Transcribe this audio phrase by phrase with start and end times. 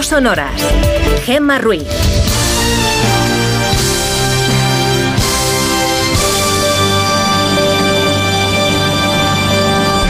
[0.00, 0.58] No son horas.
[1.26, 1.84] Gemma Ruiz.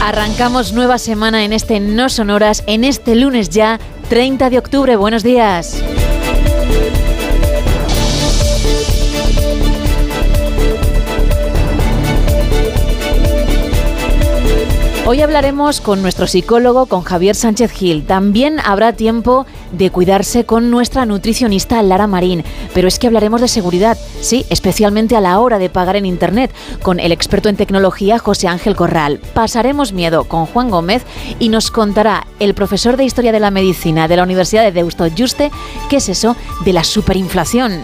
[0.01, 4.95] Arrancamos nueva semana en este No Sonoras, en este lunes ya, 30 de octubre.
[4.95, 5.83] Buenos días.
[15.05, 18.05] Hoy hablaremos con nuestro psicólogo, con Javier Sánchez Gil.
[18.05, 22.43] También habrá tiempo de cuidarse con nuestra nutricionista Lara Marín.
[22.73, 26.51] Pero es que hablaremos de seguridad, sí, especialmente a la hora de pagar en Internet,
[26.81, 29.19] con el experto en tecnología José Ángel Corral.
[29.33, 31.03] Pasaremos miedo con Juan Gómez
[31.39, 35.07] y nos contará el profesor de Historia de la Medicina de la Universidad de Deusto
[35.15, 35.51] Juste
[35.89, 36.35] qué es eso
[36.65, 37.81] de la superinflación.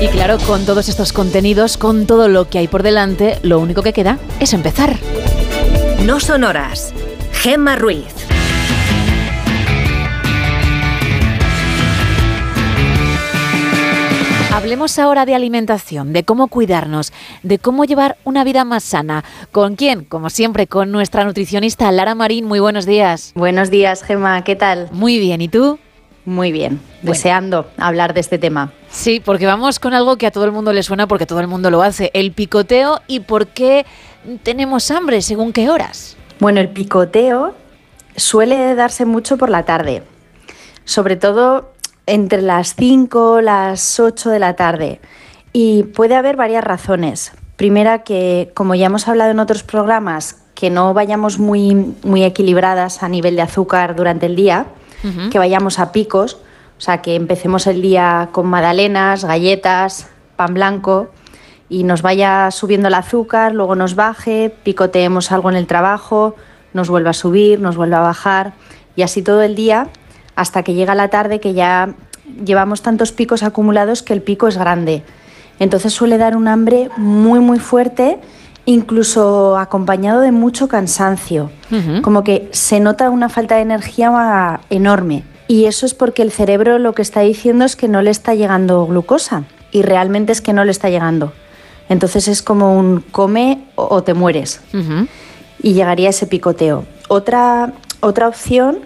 [0.00, 3.82] Y claro, con todos estos contenidos, con todo lo que hay por delante, lo único
[3.82, 4.96] que queda es empezar.
[6.06, 6.94] No son horas.
[7.34, 8.06] Gemma Ruiz.
[14.50, 17.12] Hablemos ahora de alimentación, de cómo cuidarnos,
[17.42, 19.22] de cómo llevar una vida más sana.
[19.52, 20.04] ¿Con quién?
[20.04, 22.46] Como siempre, con nuestra nutricionista Lara Marín.
[22.46, 23.32] Muy buenos días.
[23.34, 24.44] Buenos días, Gemma.
[24.44, 24.88] ¿Qué tal?
[24.92, 25.42] Muy bien.
[25.42, 25.78] ¿Y tú?
[26.30, 28.70] Muy bien, deseando hablar de este tema.
[28.88, 31.48] Sí, porque vamos con algo que a todo el mundo le suena porque todo el
[31.48, 33.84] mundo lo hace, el picoteo y por qué
[34.44, 36.16] tenemos hambre según qué horas.
[36.38, 37.56] Bueno, el picoteo
[38.14, 40.04] suele darse mucho por la tarde,
[40.84, 41.72] sobre todo
[42.06, 45.00] entre las 5, las 8 de la tarde.
[45.52, 47.32] Y puede haber varias razones.
[47.56, 53.02] Primera, que como ya hemos hablado en otros programas, que no vayamos muy, muy equilibradas
[53.02, 54.68] a nivel de azúcar durante el día
[55.30, 56.34] que vayamos a picos,
[56.78, 61.10] o sea, que empecemos el día con magdalenas, galletas, pan blanco
[61.68, 66.34] y nos vaya subiendo el azúcar, luego nos baje, picoteemos algo en el trabajo,
[66.72, 68.54] nos vuelva a subir, nos vuelva a bajar
[68.96, 69.88] y así todo el día
[70.36, 71.94] hasta que llega la tarde que ya
[72.44, 75.02] llevamos tantos picos acumulados que el pico es grande.
[75.58, 78.18] Entonces suele dar un hambre muy muy fuerte
[78.64, 81.50] incluso acompañado de mucho cansancio,
[82.02, 85.24] como que se nota una falta de energía enorme.
[85.48, 88.34] Y eso es porque el cerebro lo que está diciendo es que no le está
[88.34, 91.32] llegando glucosa y realmente es que no le está llegando.
[91.88, 94.60] Entonces es como un come o te mueres.
[95.60, 96.84] Y llegaría ese picoteo.
[97.08, 98.78] Otra, otra opción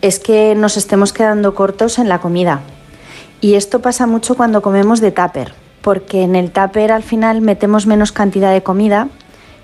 [0.00, 2.60] es que nos estemos quedando cortos en la comida.
[3.40, 7.86] Y esto pasa mucho cuando comemos de tupper, porque en el tupper al final metemos
[7.86, 9.08] menos cantidad de comida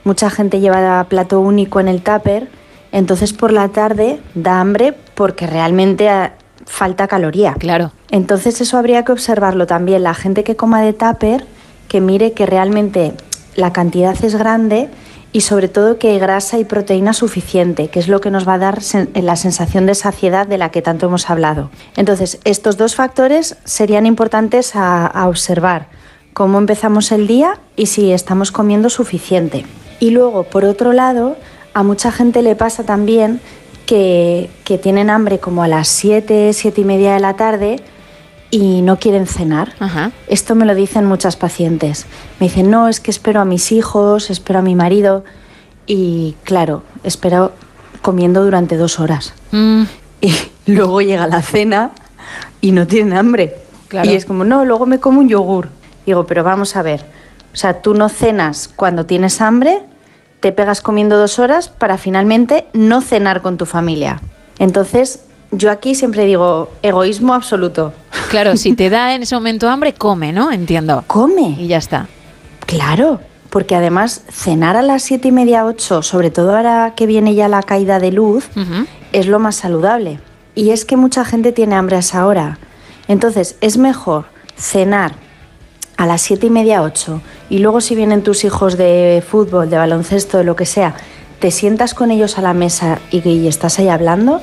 [0.08, 2.48] Mucha gente lleva plato único en el tupper,
[2.92, 6.32] entonces por la tarde da hambre porque realmente ah,
[6.64, 7.52] falta caloría.
[7.58, 7.92] Claro.
[8.10, 10.02] Entonces eso habría que observarlo también.
[10.02, 11.44] La gente que coma de tupper,
[11.88, 13.12] que mire que realmente
[13.54, 14.88] la cantidad es grande
[15.30, 18.54] y sobre todo que hay grasa y proteína suficiente, que es lo que nos va
[18.54, 18.78] a dar
[19.12, 21.68] la sensación de saciedad de la que tanto hemos hablado.
[21.98, 25.88] Entonces, estos dos factores serían importantes a observar,
[26.32, 29.66] cómo empezamos el día y si estamos comiendo suficiente.
[30.00, 31.36] Y luego, por otro lado,
[31.74, 33.40] a mucha gente le pasa también
[33.86, 34.50] que,
[34.82, 37.80] tienen hambre como a las 7, 7 y media de la tarde
[38.50, 39.72] y no quieren cenar.
[40.28, 42.06] Esto me lo dicen muchas pacientes.
[42.38, 45.24] Me dicen, no, es que espero a mis hijos, espero a mi marido.
[45.86, 47.52] Y claro, espero
[48.02, 49.32] comiendo durante dos horas.
[49.52, 49.84] Mm.
[50.20, 50.32] Y
[50.66, 51.92] luego llega la cena
[52.60, 53.56] y no tienen hambre.
[54.04, 55.70] Y es como, no, luego me como un yogur.
[56.04, 57.04] Digo, pero vamos a ver,
[57.52, 59.82] o sea, tú no cenas cuando tienes hambre,
[60.40, 64.20] te pegas comiendo dos horas para finalmente no cenar con tu familia.
[64.58, 67.92] Entonces, yo aquí siempre digo egoísmo absoluto.
[68.30, 70.52] Claro, si te da en ese momento hambre, come, ¿no?
[70.52, 71.04] Entiendo.
[71.06, 71.56] Come.
[71.58, 72.08] Y ya está.
[72.66, 77.34] Claro, porque además cenar a las siete y media, ocho, sobre todo ahora que viene
[77.34, 78.48] ya la caída de luz,
[79.12, 80.20] es lo más saludable.
[80.54, 82.58] Y es que mucha gente tiene hambre a esa hora.
[83.06, 84.26] Entonces, es mejor
[84.56, 85.14] cenar
[85.98, 87.20] a las siete y media, ocho,
[87.50, 90.94] y luego si vienen tus hijos de fútbol, de baloncesto, de lo que sea,
[91.40, 94.40] te sientas con ellos a la mesa y, estás ahí hablando,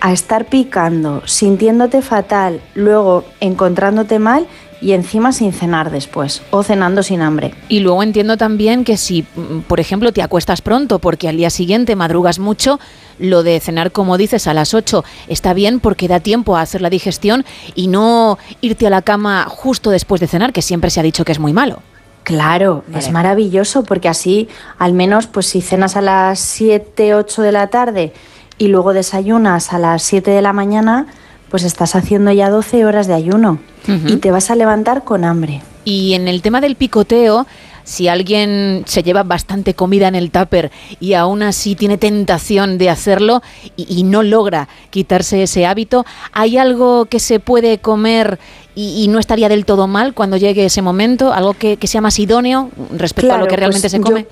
[0.00, 4.46] a estar picando, sintiéndote fatal, luego encontrándote mal
[4.80, 7.54] y encima sin cenar después o cenando sin hambre.
[7.68, 11.50] Y luego entiendo también que si, mm, por ejemplo, te acuestas pronto porque al día
[11.50, 12.78] siguiente madrugas mucho,
[13.18, 16.80] lo de cenar, como dices, a las 8 está bien porque da tiempo a hacer
[16.80, 17.44] la digestión
[17.74, 21.24] y no irte a la cama justo después de cenar, que siempre se ha dicho
[21.24, 21.82] que es muy malo.
[22.22, 24.48] Claro, es maravilloso porque así,
[24.78, 28.12] al menos, pues si cenas a las 7, 8 de la tarde
[28.58, 31.06] y luego desayunas a las 7 de la mañana,
[31.50, 33.58] pues estás haciendo ya 12 horas de ayuno
[34.06, 35.62] y te vas a levantar con hambre.
[35.84, 37.46] Y en el tema del picoteo,
[37.84, 42.90] si alguien se lleva bastante comida en el tupper y aún así tiene tentación de
[42.90, 43.42] hacerlo
[43.76, 48.38] y, no logra quitarse ese hábito, ¿hay algo que se puede comer
[48.74, 51.32] y, no estaría del todo mal cuando llegue ese momento?
[51.32, 54.26] ¿Algo que, sea más idóneo respecto a lo que realmente pues se come?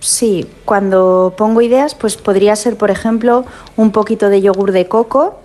[0.00, 3.44] sí, cuando pongo ideas, pues podría ser, por ejemplo,
[3.76, 5.40] un poquito de yogur de coco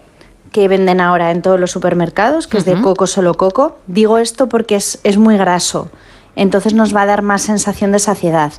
[0.54, 3.80] que venden ahora en todos los supermercados, que es de coco solo coco.
[3.88, 5.90] Digo esto porque es, es muy graso,
[6.38, 8.54] entonces nos va a dar más sensación de saciedad.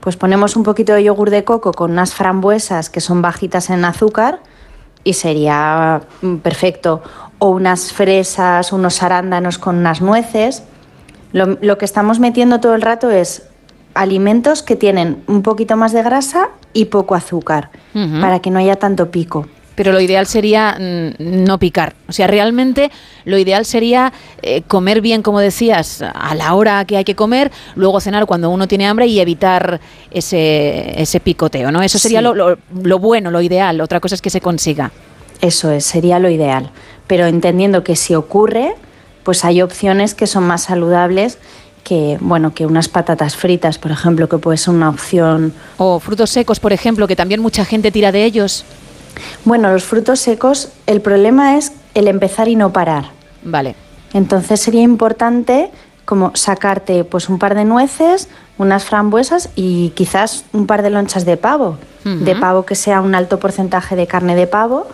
[0.00, 3.84] Pues ponemos un poquito de yogur de coco con unas frambuesas que son bajitas en
[3.84, 4.40] azúcar
[5.04, 7.02] y sería mm, perfecto.
[7.38, 10.64] O unas fresas, unos arándanos con unas nueces.
[11.32, 13.44] Lo, lo que estamos metiendo todo el rato es
[13.94, 17.70] alimentos que tienen un poquito más de grasa y poco azúcar,
[18.20, 19.46] para que no haya tanto pico
[19.76, 21.94] pero lo ideal sería mm, no picar.
[22.08, 22.90] O sea, realmente
[23.24, 24.12] lo ideal sería
[24.42, 28.50] eh, comer bien, como decías, a la hora que hay que comer, luego cenar cuando
[28.50, 29.80] uno tiene hambre y evitar
[30.10, 31.82] ese, ese picoteo, ¿no?
[31.82, 33.80] Eso sería lo, lo, bueno, lo ideal.
[33.80, 34.90] Otra cosa es que se consiga.
[35.40, 36.70] Eso es, sería lo ideal.
[37.06, 38.74] Pero entendiendo que si ocurre,
[39.22, 41.38] pues hay opciones que son más saludables
[41.84, 45.52] que, bueno, que unas patatas fritas, por ejemplo, que puede ser una opción.
[45.76, 48.64] O frutos secos, por ejemplo, que también mucha gente tira de ellos.
[49.44, 53.06] Bueno, los frutos secos, el problema es el empezar y no parar.
[53.42, 53.74] Vale.
[54.12, 55.70] Entonces sería importante
[56.04, 58.28] como sacarte pues un par de nueces,
[58.58, 63.16] unas frambuesas y quizás un par de lonchas de pavo, de pavo que sea un
[63.16, 64.86] alto porcentaje de carne de pavo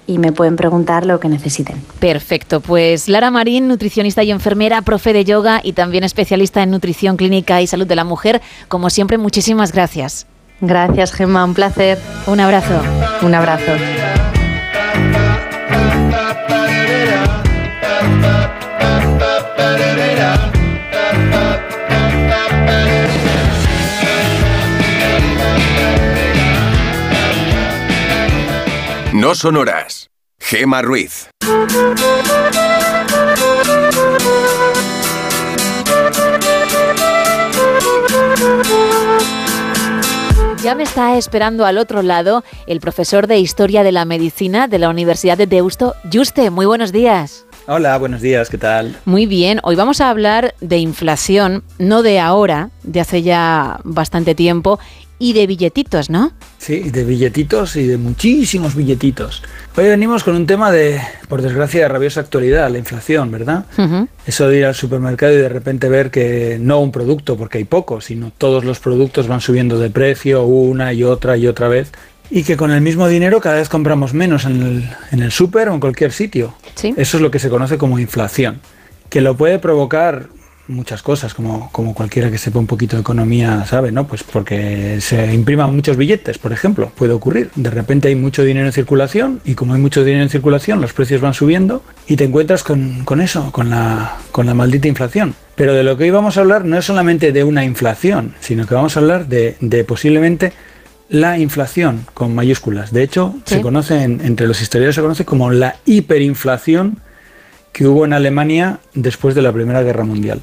[0.06, 1.83] y me pueden preguntar lo que necesiten.
[1.99, 7.17] Perfecto, pues Lara Marín, nutricionista y enfermera, profe de yoga y también especialista en nutrición
[7.17, 10.27] clínica y salud de la mujer, como siempre, muchísimas gracias.
[10.61, 11.99] Gracias, Gemma, un placer.
[12.27, 12.83] Un abrazo.
[13.23, 13.73] Un abrazo.
[29.23, 30.11] No sonoras.
[30.41, 31.31] Gema Ruiz.
[40.63, 44.79] Ya me está esperando al otro lado el profesor de Historia de la Medicina de
[44.79, 46.51] la Universidad de Deusto, Juste.
[46.51, 47.47] Muy buenos días.
[47.69, 48.99] Hola, buenos días, ¿qué tal?
[49.05, 54.35] Muy bien, hoy vamos a hablar de inflación, no de ahora, de hace ya bastante
[54.35, 54.81] tiempo,
[55.20, 56.32] y de billetitos, ¿no?
[56.59, 59.44] Sí, de billetitos y de muchísimos billetitos.
[59.76, 63.65] Hoy venimos con un tema de, por desgracia, de rabiosa actualidad, la inflación, ¿verdad?
[64.26, 67.65] Eso de ir al supermercado y de repente ver que no un producto, porque hay
[67.65, 71.93] pocos, sino todos los productos van subiendo de precio una y otra y otra vez.
[72.29, 75.69] Y que con el mismo dinero cada vez compramos menos en el, en el súper
[75.69, 76.55] o en cualquier sitio.
[76.82, 78.60] Eso es lo que se conoce como inflación.
[79.08, 80.29] Que lo puede provocar
[80.69, 84.06] muchas cosas, como, como cualquiera que sepa un poquito de economía sabe, ¿no?
[84.06, 87.50] Pues porque se impriman muchos billetes, por ejemplo, puede ocurrir.
[87.55, 90.93] De repente hay mucho dinero en circulación y como hay mucho dinero en circulación, los
[90.93, 95.34] precios van subiendo y te encuentras con, con eso, con la, con la maldita inflación.
[95.55, 98.67] Pero de lo que hoy vamos a hablar no es solamente de una inflación, sino
[98.67, 100.52] que vamos a hablar de, de posiblemente
[101.13, 102.91] la inflación con mayúsculas.
[102.91, 107.01] De hecho, se conoce entre los historiadores se conoce como la hiperinflación
[107.71, 110.41] que hubo en Alemania después de la Primera Guerra Mundial.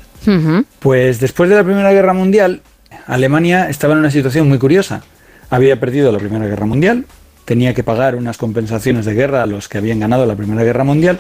[0.80, 2.62] Pues después de la Primera Guerra Mundial,
[3.08, 5.02] Alemania estaba en una situación muy curiosa.
[5.50, 7.06] Había perdido la Primera Guerra Mundial,
[7.46, 10.84] tenía que pagar unas compensaciones de guerra a los que habían ganado la Primera Guerra
[10.84, 11.18] Mundial,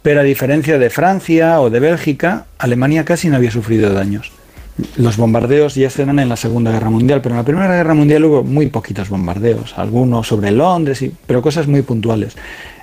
[0.00, 4.32] pero a diferencia de Francia o de Bélgica, Alemania casi no había sufrido daños.
[4.96, 7.94] Los bombardeos ya se dan en la Segunda Guerra Mundial, pero en la Primera Guerra
[7.94, 12.36] Mundial hubo muy poquitos bombardeos, algunos sobre Londres, pero cosas muy puntuales.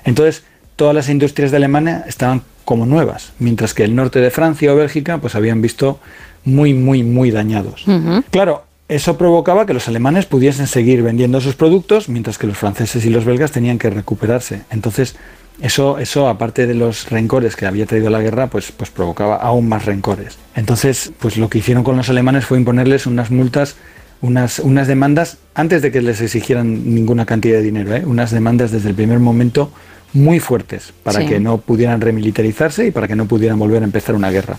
[0.04, 0.44] Entonces,
[0.76, 4.76] todas las industrias de Alemania estaban como nuevas, mientras que el norte de Francia o
[4.76, 5.98] Bélgica pues habían visto
[6.44, 7.84] muy, muy, muy dañados.
[8.30, 13.04] Claro, eso provocaba que los alemanes pudiesen seguir vendiendo sus productos, mientras que los franceses
[13.04, 14.62] y los belgas tenían que recuperarse.
[14.70, 15.16] Entonces,
[15.60, 19.68] eso, eso aparte de los rencores que había traído la guerra, pues, pues provocaba aún
[19.68, 20.38] más rencores.
[20.54, 23.76] Entonces, pues lo que hicieron con los alemanes fue imponerles unas multas
[24.22, 28.02] unas, unas demandas antes de que les exigieran ninguna cantidad de dinero, ¿eh?
[28.04, 29.72] unas demandas desde el primer momento
[30.12, 31.26] muy fuertes para Sí.
[31.26, 34.58] que no pudieran remilitarizarse y para que no pudieran volver a empezar una guerra.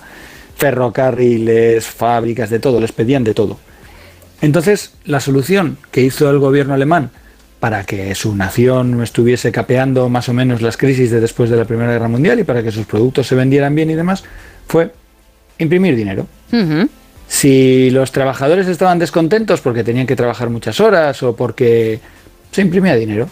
[0.56, 3.60] Ferrocarriles, fábricas, de todo, les pedían de todo.
[4.42, 7.12] Entonces, la solución que hizo el gobierno alemán
[7.62, 11.58] para que su nación no estuviese capeando más o menos las crisis de después de
[11.58, 14.24] la Primera Guerra Mundial y para que sus productos se vendieran bien y demás,
[14.68, 14.92] fue
[15.60, 16.26] imprimir dinero.
[17.28, 22.00] Si los trabajadores estaban descontentos porque tenían que trabajar muchas horas o porque
[22.52, 23.30] se imprimía dinero.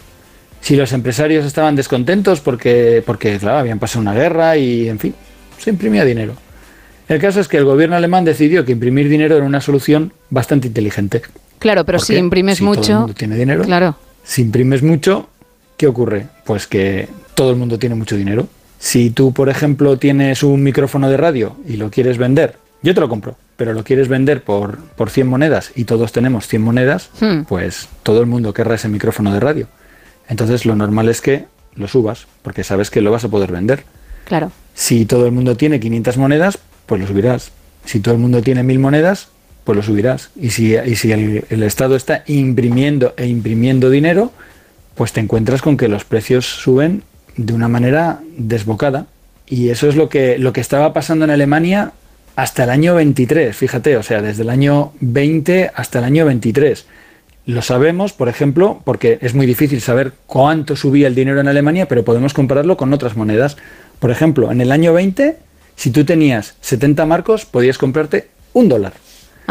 [0.60, 5.12] Si los empresarios estaban descontentos porque, porque claro, habían pasado una guerra y, en fin,
[5.58, 6.34] se imprimía dinero.
[7.08, 10.68] El caso es que el gobierno alemán decidió que imprimir dinero era una solución bastante
[10.68, 11.20] inteligente.
[11.58, 12.98] Claro, pero ¿Por si imprimes Si todo el mucho.
[13.00, 13.64] mundo tiene dinero.
[13.64, 13.96] Claro.
[14.30, 15.28] Si imprimes mucho,
[15.76, 16.28] ¿qué ocurre?
[16.44, 18.46] Pues que todo el mundo tiene mucho dinero.
[18.78, 23.00] Si tú, por ejemplo, tienes un micrófono de radio y lo quieres vender, yo te
[23.00, 27.10] lo compro, pero lo quieres vender por, por 100 monedas y todos tenemos 100 monedas,
[27.20, 27.40] Hmm.
[27.48, 29.66] pues todo el mundo querrá ese micrófono de radio.
[30.28, 33.82] Entonces lo normal es que lo subas, porque sabes que lo vas a poder vender.
[34.26, 34.52] Claro.
[34.74, 37.50] Si todo el mundo tiene 500 monedas, pues lo subirás.
[37.84, 39.26] Si todo el mundo tiene 1000 monedas,
[39.64, 40.30] pues lo subirás.
[40.36, 44.32] Y si, el Estado está imprimiendo e imprimiendo dinero,
[44.94, 47.02] pues te encuentras con que los precios suben
[47.36, 49.06] de una manera desbocada.
[49.46, 51.92] Y eso es lo que, lo que estaba pasando en Alemania
[52.36, 56.86] hasta el año 23, fíjate, o sea, desde el año 20 hasta el año 23.
[57.46, 61.88] Lo sabemos, por ejemplo, porque es muy difícil saber cuánto subía el dinero en Alemania,
[61.88, 63.56] pero podemos compararlo con otras monedas.
[63.98, 65.36] Por ejemplo, en el año 20,
[65.76, 68.92] si tú tenías 70 marcos, podías comprarte un dólar.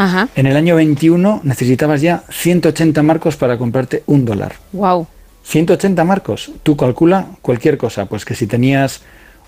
[0.00, 0.28] Ajá.
[0.34, 4.54] En el año 21 necesitabas ya 180 marcos para comprarte un dólar.
[4.72, 5.06] Wow.
[5.44, 6.52] 180 marcos.
[6.62, 8.06] Tú calcula cualquier cosa.
[8.06, 9.02] Pues que si tenías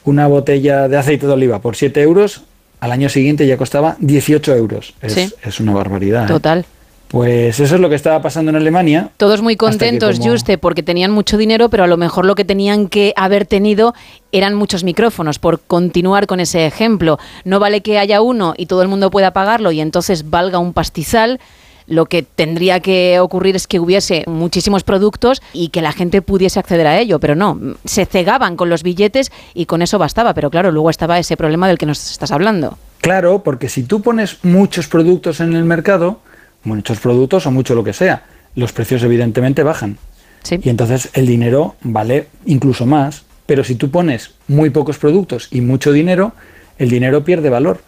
[0.04, 2.42] una botella de aceite de oliva por 7 euros,
[2.80, 4.94] al año siguiente ya costaba 18 euros.
[5.00, 5.32] Es, Sí.
[5.42, 6.24] es una barbaridad.
[6.24, 6.62] ¿eh?
[7.12, 9.10] Pues eso es lo que estaba pasando en Alemania.
[9.18, 12.46] Todos muy contentos, como- Juste, porque tenían mucho dinero, pero a lo mejor lo que
[12.46, 13.94] tenían que haber tenido
[14.32, 17.18] eran muchos micrófonos, por continuar con ese ejemplo.
[17.44, 20.72] No vale que haya uno y todo el mundo pueda pagarlo y entonces valga un
[20.72, 21.38] pastizal.
[21.86, 26.60] Lo que tendría que ocurrir es que hubiese muchísimos productos y que la gente pudiese
[26.60, 30.48] acceder a ello, pero no, se cegaban con los billetes y con eso bastaba, pero
[30.48, 32.78] claro, luego estaba ese problema del que nos estás hablando.
[33.02, 36.20] Claro, porque si tú pones muchos productos en el mercado,
[36.64, 39.98] muchos productos o mucho lo que sea, los precios evidentemente bajan.
[40.42, 40.58] Sí.
[40.62, 43.24] Y entonces el dinero vale incluso más.
[43.46, 46.32] Pero si tú pones muy pocos productos y mucho dinero,
[46.78, 47.80] el dinero pierde valor.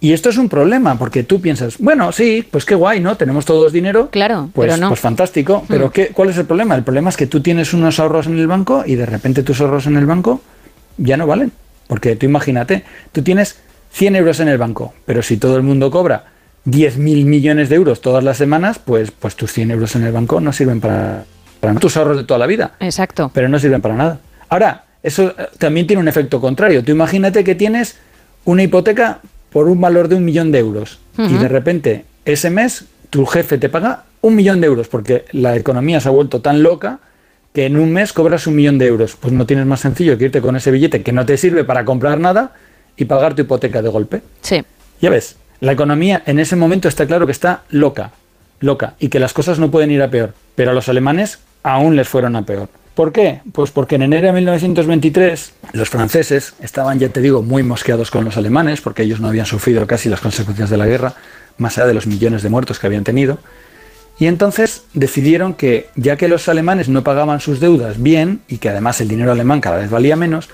[0.00, 3.16] Y esto es un problema, porque tú piensas, bueno, sí, pues qué guay, ¿no?
[3.16, 4.10] Tenemos todos dinero.
[4.10, 4.88] Claro, pues, pero no.
[4.88, 5.64] Pues fantástico.
[5.68, 6.74] Pero ¿qué, ¿cuál es el problema?
[6.74, 9.60] El problema es que tú tienes unos ahorros en el banco y de repente tus
[9.60, 10.40] ahorros en el banco
[10.96, 11.52] ya no valen.
[11.86, 13.58] Porque tú imagínate, tú tienes
[13.92, 16.24] 100 euros en el banco, pero si todo el mundo cobra
[16.66, 20.40] 10.000 millones de euros todas las semanas, pues, pues tus 100 euros en el banco
[20.40, 21.24] no sirven para,
[21.60, 23.30] para tus ahorros de toda la vida Exacto.
[23.34, 24.20] pero no sirven para nada.
[24.48, 26.84] Ahora, eso eh, también tiene un efecto contrario.
[26.84, 27.96] Tú imagínate que tienes
[28.44, 32.86] una hipoteca por un valor de un millón de euros y de repente ese mes
[33.10, 36.62] tu jefe te paga un millón de euros porque la economía se ha vuelto tan
[36.62, 37.00] loca
[37.52, 39.16] que en un mes cobras un millón de euros.
[39.20, 41.84] Pues no tienes más sencillo que irte con ese billete que no te sirve para
[41.84, 42.54] comprar nada
[42.96, 44.22] y pagar tu hipoteca de golpe.
[44.40, 44.62] Sí.
[45.02, 48.10] Ya ves, la economía en ese momento está claro que está loca,
[48.58, 50.34] loca, y que las cosas no pueden ir a peor.
[50.56, 52.68] Pero a los alemanes aún les fueron a peor.
[52.96, 53.42] ¿Por qué?
[53.52, 58.24] Pues porque en enero de 1923 los franceses estaban, ya te digo, muy mosqueados con
[58.24, 61.14] los alemanes, porque ellos no habían sufrido casi las consecuencias de la guerra,
[61.58, 63.38] más allá de los millones de muertos que habían tenido.
[64.18, 68.68] Y entonces decidieron que, ya que los alemanes no pagaban sus deudas bien y que
[68.68, 70.48] además el dinero alemán cada vez valía menos,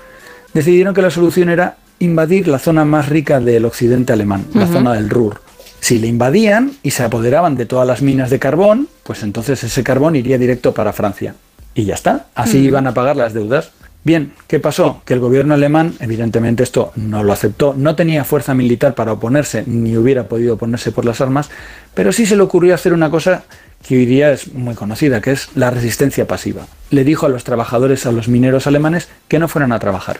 [0.53, 4.93] decidieron que la solución era invadir la zona más rica del occidente alemán, la zona
[4.93, 5.41] del Ruhr.
[5.81, 9.83] Si le invadían y se apoderaban de todas las minas de carbón, pues entonces ese
[9.83, 11.35] carbón iría directo para Francia.
[11.73, 13.71] Y ya está, así iban a pagar las deudas.
[14.03, 15.01] Bien, ¿qué pasó?
[15.05, 19.63] Que el gobierno alemán, evidentemente esto no lo aceptó, no tenía fuerza militar para oponerse,
[19.67, 21.49] ni hubiera podido oponerse por las armas,
[21.93, 23.43] pero sí se le ocurrió hacer una cosa
[23.85, 26.65] que hoy día es muy conocida, que es la resistencia pasiva.
[26.91, 30.19] Le dijo a los trabajadores, a los mineros alemanes, que no fueran a trabajar.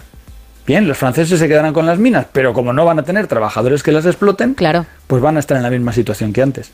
[0.70, 3.82] Bien, los franceses se quedarán con las minas, pero como no van a tener trabajadores
[3.82, 4.86] que las exploten, Claro.
[5.08, 6.70] pues van a estar en la misma situación que antes.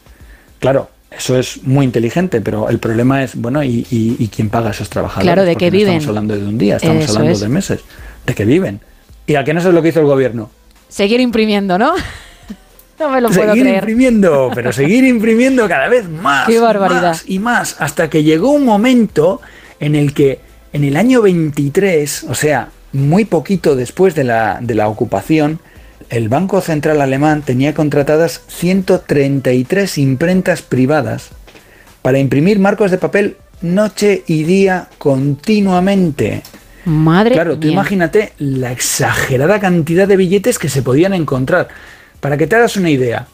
[0.59, 4.67] Claro, eso es muy inteligente, pero el problema es, bueno, ¿y, y- y quién paga
[4.67, 5.23] a esos trabajadores?
[5.25, 5.93] Claro, ¿de qué no viven?
[5.93, 7.39] Estamos hablando de un día, estamos Eso hablando es.
[7.39, 7.79] de meses,
[8.25, 8.81] de que viven.
[9.27, 10.51] Y a que no sé lo que hizo el gobierno.
[10.89, 11.93] Seguir imprimiendo, ¿no?
[12.99, 13.75] No me lo puedo seguir creer.
[13.77, 16.47] imprimiendo, pero seguir imprimiendo cada vez más.
[16.49, 17.01] Qué barbaridad.
[17.01, 19.39] más y más, hasta que llegó un momento
[19.79, 20.39] en el que
[20.73, 25.59] en el año 23, o sea, muy poquito después de la, de la ocupación,
[26.09, 31.29] el Banco Central Alemán tenía contratadas 133 imprentas privadas
[32.01, 36.43] para imprimir marcos de papel noche y día continuamente.
[36.85, 41.67] Madre Claro, tú imagínate la exagerada cantidad de billetes que se podían encontrar.
[42.19, 43.27] Para que te hagas una idea,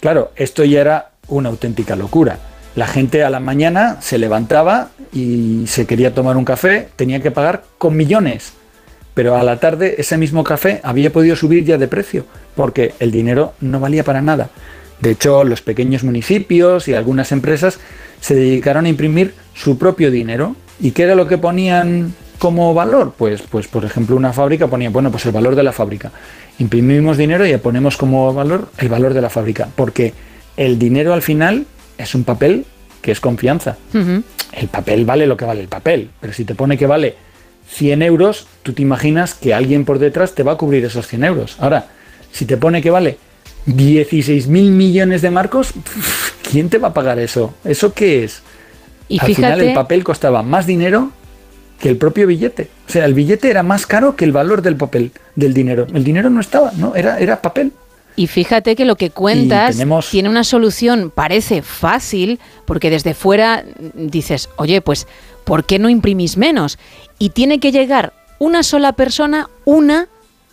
[0.00, 2.38] Claro, esto ya era una auténtica locura.
[2.74, 7.30] La gente a la mañana se levantaba y se quería tomar un café, tenía que
[7.30, 8.54] pagar con millones
[9.16, 13.11] pero a la tarde ese mismo café había podido subir ya de precio, porque el
[13.11, 14.50] dinero no valía para nada.
[15.00, 17.80] De hecho, los pequeños municipios y algunas empresas
[18.20, 20.54] se dedicaron a imprimir su propio dinero.
[20.78, 23.14] ¿Y qué era lo que ponían como valor?
[23.16, 26.12] Pues, pues por ejemplo, una fábrica ponía, bueno, pues el valor de la fábrica.
[26.58, 30.12] Imprimimos dinero y ponemos como valor el valor de la fábrica, porque
[30.58, 31.64] el dinero al final
[31.96, 32.66] es un papel
[33.00, 33.78] que es confianza.
[33.94, 34.23] Uh -huh.
[34.52, 37.14] El papel vale lo que vale el papel, pero si te pone que vale
[37.68, 41.25] 100 euros, tú te imaginas que alguien por detrás te va a cubrir esos 100
[41.25, 41.56] euros.
[41.58, 41.88] Ahora,
[42.32, 43.18] si te pone que vale
[43.66, 45.73] 16 mil millones de marcos,
[46.50, 47.54] ¿quién te va a pagar eso?
[47.64, 48.42] ¿Eso qué es?
[49.08, 51.11] Y Al fíjate, final el papel costaba más dinero
[51.80, 52.68] que el propio billete.
[52.88, 55.87] O sea, el billete era más caro que el valor del papel, del dinero.
[55.92, 56.94] El dinero no estaba, ¿no?
[56.96, 57.73] Era, era papel.
[58.18, 63.62] Y fíjate que lo que cuentas tenemos- tiene una solución, parece fácil, porque desde fuera
[63.94, 65.06] dices, oye, pues,
[65.46, 66.78] ¿por qué no imprimís menos?
[67.18, 70.08] Y tiene que llegar una sola persona, una,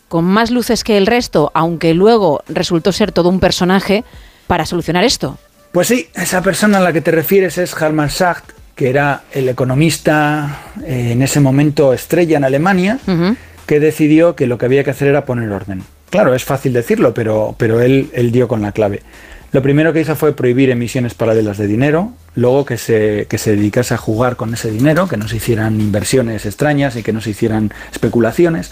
[0.08, 4.06] con más luces que el resto, aunque luego resultó ser todo un personaje,
[4.48, 5.38] para solucionar esto.
[5.72, 9.50] Pues sí, esa persona a la que te refieres es Hermann Schacht, que era el
[9.50, 13.00] economista eh, en ese momento estrella en Alemania,
[13.66, 15.84] que decidió que lo que había que hacer era poner orden.
[16.14, 19.02] Claro, es fácil decirlo, pero, pero él, él dio con la clave.
[19.52, 23.56] Lo primero que hizo fue prohibir emisiones paralelas de dinero, luego que se, que se
[23.56, 27.20] dedicase a jugar con ese dinero, que no se hicieran inversiones extrañas y que no
[27.20, 28.70] se hicieran especulaciones.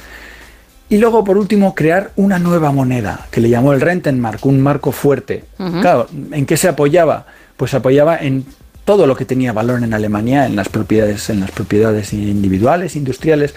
[0.88, 4.92] Y luego, por último, crear una nueva moneda, que le llamó el Rentenmark, un marco
[4.92, 5.46] fuerte.
[5.58, 7.26] Claro, ¿en qué se apoyaba?
[7.58, 8.46] Pues se apoyaba en
[8.86, 13.56] todo lo que tenía valor en Alemania, en las propiedades, en las propiedades individuales, industriales,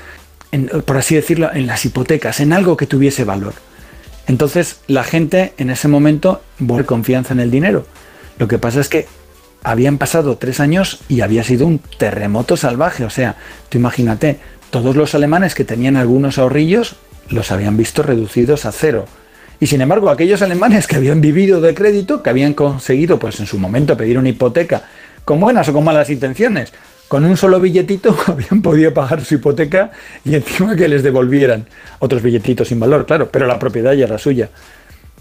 [0.52, 3.52] en, por así decirlo, en las hipotecas, en algo que tuviese valor.
[4.26, 7.86] Entonces la gente en ese momento volvió confianza en el dinero.
[8.38, 9.06] Lo que pasa es que
[9.62, 13.04] habían pasado tres años y había sido un terremoto salvaje.
[13.04, 13.36] O sea,
[13.68, 14.38] tú imagínate,
[14.70, 16.96] todos los alemanes que tenían algunos ahorrillos
[17.28, 19.06] los habían visto reducidos a cero.
[19.60, 23.46] Y sin embargo, aquellos alemanes que habían vivido de crédito, que habían conseguido, pues en
[23.46, 24.84] su momento, pedir una hipoteca,
[25.24, 26.72] con buenas o con malas intenciones,
[27.08, 29.90] con un solo billetito habían podido pagar su hipoteca
[30.24, 31.66] y encima que les devolvieran
[31.98, 34.50] otros billetitos sin valor, claro, pero la propiedad ya era suya.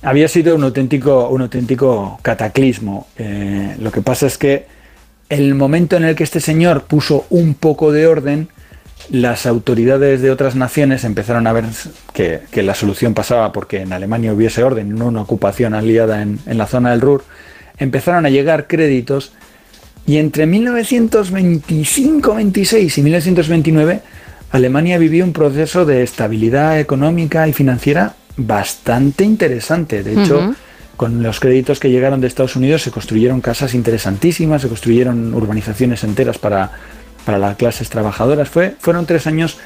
[0.02, 3.08] Había sido un auténtico, un auténtico cataclismo.
[3.18, 4.66] Eh, lo que pasa es que
[5.30, 8.50] el momento en el que este señor puso un poco de orden,
[9.10, 11.66] las autoridades de otras naciones empezaron a ver
[12.14, 16.68] que, la solución pasaba porque en Alemania hubiese orden, no una ocupación aliada en la
[16.68, 17.24] zona del Ruhr.
[17.78, 19.34] Empezaron a llegar créditos
[20.06, 24.02] y entre 1925-26 y 1929
[24.54, 30.04] Alemania vivió un proceso de estabilidad económica y financiera bastante interesante.
[30.04, 30.54] De hecho,
[30.96, 36.04] con los créditos que llegaron de Estados Unidos se construyeron casas interesantísimas, se construyeron urbanizaciones
[36.04, 36.70] enteras para,
[37.26, 38.48] para las clases trabajadoras.
[38.48, 39.58] Fue, fueron tres años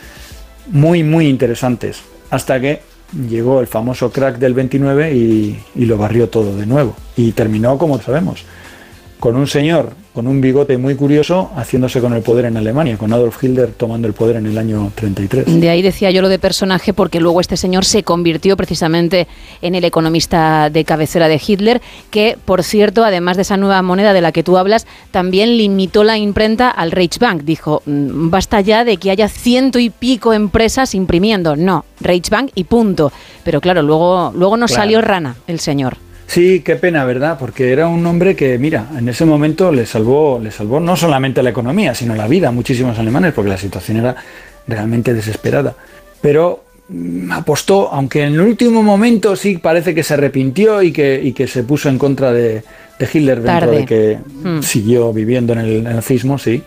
[0.68, 2.80] muy, muy interesantes, hasta que
[3.30, 6.96] llegó el famoso crack del 29 y, y lo barrió todo de nuevo.
[7.18, 8.46] Y terminó, como sabemos,
[9.20, 13.14] con un señor con un bigote muy curioso haciéndose con el poder en Alemania, con
[13.14, 15.62] Adolf Hitler tomando el poder en el año 33.
[15.62, 19.28] De ahí decía yo lo de personaje, porque luego este señor se convirtió precisamente
[19.62, 24.12] en el economista de cabecera de Hitler, que, por cierto, además de esa nueva moneda
[24.14, 27.44] de la que tú hablas, también limitó la imprenta al Reichsbank.
[27.44, 31.56] Dijo, "Mm, basta ya de que haya ciento y pico empresas imprimiendo.
[31.56, 33.12] No, Reichsbank y punto.
[33.44, 34.82] Pero claro, luego, luego nos Claro.
[34.82, 35.98] salió rana el señor.
[36.28, 37.38] Sí, qué pena, ¿verdad?
[37.40, 41.42] Porque era un hombre que, mira, en ese momento le salvó, le salvó no solamente
[41.42, 44.16] la economía, sino la vida a muchísimos alemanes, porque la situación era
[44.68, 45.74] realmente desesperada.
[46.20, 51.20] Pero mm, apostó, aunque en el último momento sí parece que se arrepintió y que,
[51.24, 52.62] y que se puso en contra de,
[53.00, 53.78] de Hitler dentro Tarde.
[53.78, 54.62] de que Mm.
[54.64, 56.62] siguió viviendo en el nazismo, sí.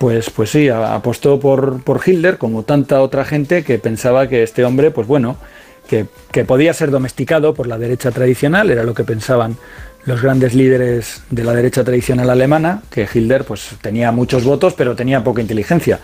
[0.00, 4.64] Pues, pues sí, apostó por, por Hitler, como tanta otra gente que pensaba que este
[4.64, 5.36] hombre, pues bueno,
[5.88, 9.56] que, podía ser domesticado por la derecha tradicional, era lo que pensaban
[10.04, 14.94] los grandes líderes de la derecha tradicional alemana, que Hitler pues tenía muchos votos, pero
[14.94, 15.98] tenía poca inteligencia.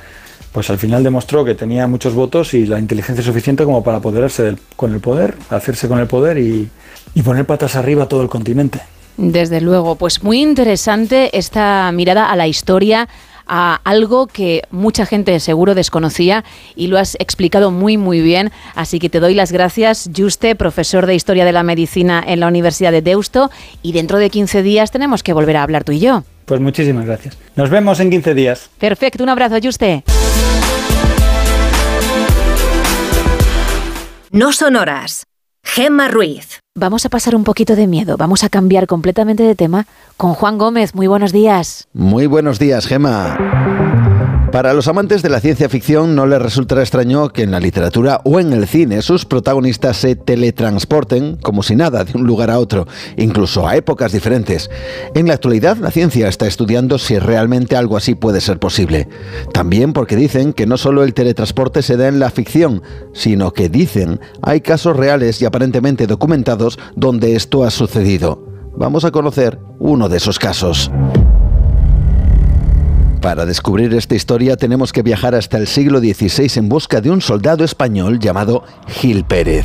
[0.53, 4.57] pues al final demostró que tenía muchos votos y la inteligencia suficiente como para apoderarse
[4.77, 6.69] con el poder, hacerse con el poder y,
[7.15, 8.81] y poner patas arriba a todo el continente.
[9.17, 13.09] Desde luego, pues muy interesante esta mirada a la historia,
[13.47, 16.45] a algo que mucha gente seguro desconocía
[16.77, 21.07] y lo has explicado muy muy bien, así que te doy las gracias, Juste, profesor
[21.07, 23.51] de Historia de la Medicina en la Universidad de Deusto,
[23.83, 26.25] y dentro de 15 días tenemos que volver a hablar tú y yo.
[26.45, 27.39] Pues muchísimas gracias.
[27.57, 28.71] Nos vemos en 15 días.
[28.79, 30.05] Perfecto, un abrazo, Juste.
[34.31, 35.25] No son horas.
[35.65, 36.61] Gemma Ruiz.
[36.77, 40.59] Vamos a pasar un poquito de miedo, vamos a cambiar completamente de tema con Juan
[40.59, 40.95] Gómez.
[40.95, 41.89] Muy buenos días.
[41.93, 43.37] Muy buenos días, Gemma.
[44.55, 48.21] Para los amantes de la ciencia ficción no les resultará extraño que en la literatura
[48.23, 52.61] o en el cine sus protagonistas se teletransporten como si nada de un lugar a
[52.61, 52.87] otro,
[53.17, 54.71] incluso a épocas diferentes.
[55.17, 59.09] En la actualidad la ciencia está estudiando si realmente algo así puede ser posible.
[59.53, 62.81] También porque dicen que no solo el teletransporte se da en la ficción,
[63.13, 68.47] sino que dicen hay casos reales y aparentemente documentados donde esto ha sucedido.
[68.77, 70.93] Vamos a conocer uno de esos casos.
[73.25, 77.23] Para descubrir esta historia tenemos que viajar hasta el siglo XVI en busca de un
[77.23, 79.65] soldado español llamado Gil Pérez.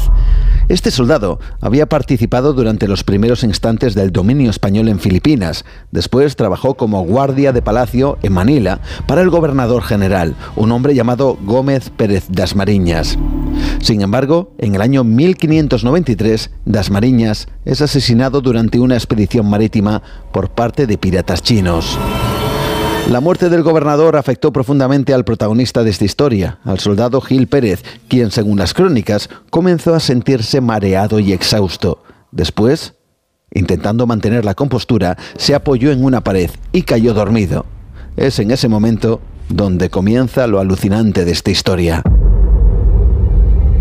[0.69, 5.65] Este soldado había participado durante los primeros instantes del dominio español en Filipinas.
[5.91, 11.37] Después trabajó como guardia de palacio en Manila para el gobernador general, un hombre llamado
[11.41, 13.17] Gómez Pérez Dasmariñas.
[13.81, 20.87] Sin embargo, en el año 1593, Dasmariñas es asesinado durante una expedición marítima por parte
[20.87, 21.99] de piratas chinos.
[23.09, 27.83] La muerte del gobernador afectó profundamente al protagonista de esta historia, al soldado Gil Pérez,
[28.07, 32.03] quien, según las crónicas, comenzó a sentirse mareado y exhausto.
[32.31, 32.93] Después,
[33.51, 37.65] intentando mantener la compostura, se apoyó en una pared y cayó dormido.
[38.15, 42.03] Es en ese momento donde comienza lo alucinante de esta historia.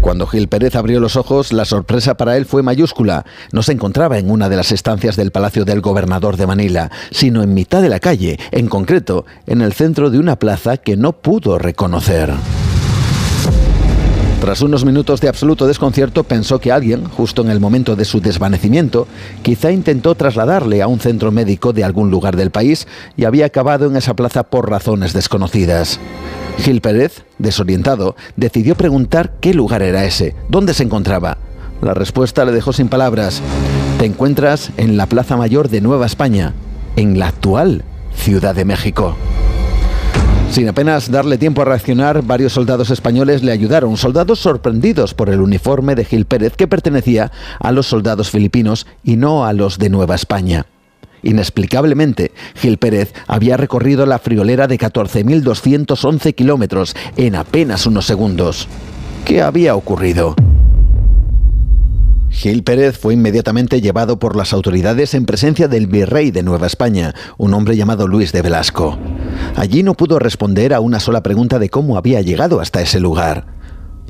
[0.09, 3.27] Cuando Gil Pérez abrió los ojos, la sorpresa para él fue mayúscula.
[3.53, 7.43] No se encontraba en una de las estancias del Palacio del Gobernador de Manila, sino
[7.43, 11.13] en mitad de la calle, en concreto, en el centro de una plaza que no
[11.13, 12.33] pudo reconocer.
[14.41, 18.23] Tras unos minutos de absoluto desconcierto, pensó que alguien, justo en el momento de su
[18.23, 19.07] desvanecimiento,
[19.43, 23.85] quizá intentó trasladarle a un centro médico de algún lugar del país y había acabado
[23.85, 26.01] en esa plaza por razones desconocidas.
[26.59, 31.39] Gil Pérez, desorientado, decidió preguntar qué lugar era ese, dónde se encontraba.
[31.81, 33.41] La respuesta le dejó sin palabras.
[33.99, 36.55] Te encuentras en la Plaza Mayor de Nueva España,
[36.97, 39.17] en la actual Ciudad de México.
[40.51, 45.41] Sin apenas darle tiempo a reaccionar, varios soldados españoles le ayudaron, soldados sorprendidos por el
[45.41, 49.91] uniforme de Gil Pérez que pertenecía a los soldados filipinos y no a los de
[49.91, 50.67] Nueva España.
[51.23, 58.69] Inexplicablemente, Gil Pérez había recorrido la friolera de 14.211 kilómetros en apenas unos segundos.
[59.25, 60.35] ¿Qué había ocurrido?
[62.31, 67.15] Gil Pérez fue inmediatamente llevado por las autoridades en presencia del virrey de Nueva España,
[67.37, 68.99] un hombre llamado Luis de Velasco.
[69.57, 73.47] Allí no pudo responder a una sola pregunta de cómo había llegado hasta ese lugar.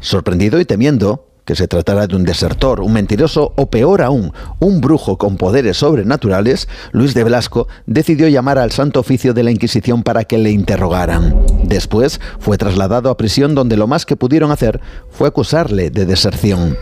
[0.01, 4.83] Sorprendido y temiendo, que se tratara de un desertor, un mentiroso o peor aún, un
[4.83, 10.03] brujo con poderes sobrenaturales, Luis de Velasco decidió llamar al Santo Oficio de la Inquisición
[10.03, 11.35] para que le interrogaran.
[11.65, 16.77] Después fue trasladado a prisión donde lo más que pudieron hacer fue acusarle de deserción.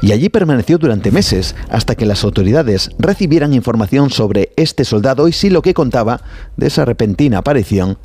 [0.00, 5.32] Y allí permaneció durante meses hasta que las autoridades recibieran información sobre este soldado y
[5.32, 6.22] si lo que contaba
[6.56, 7.98] de esa repentina aparición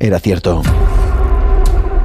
[0.00, 0.62] era cierto.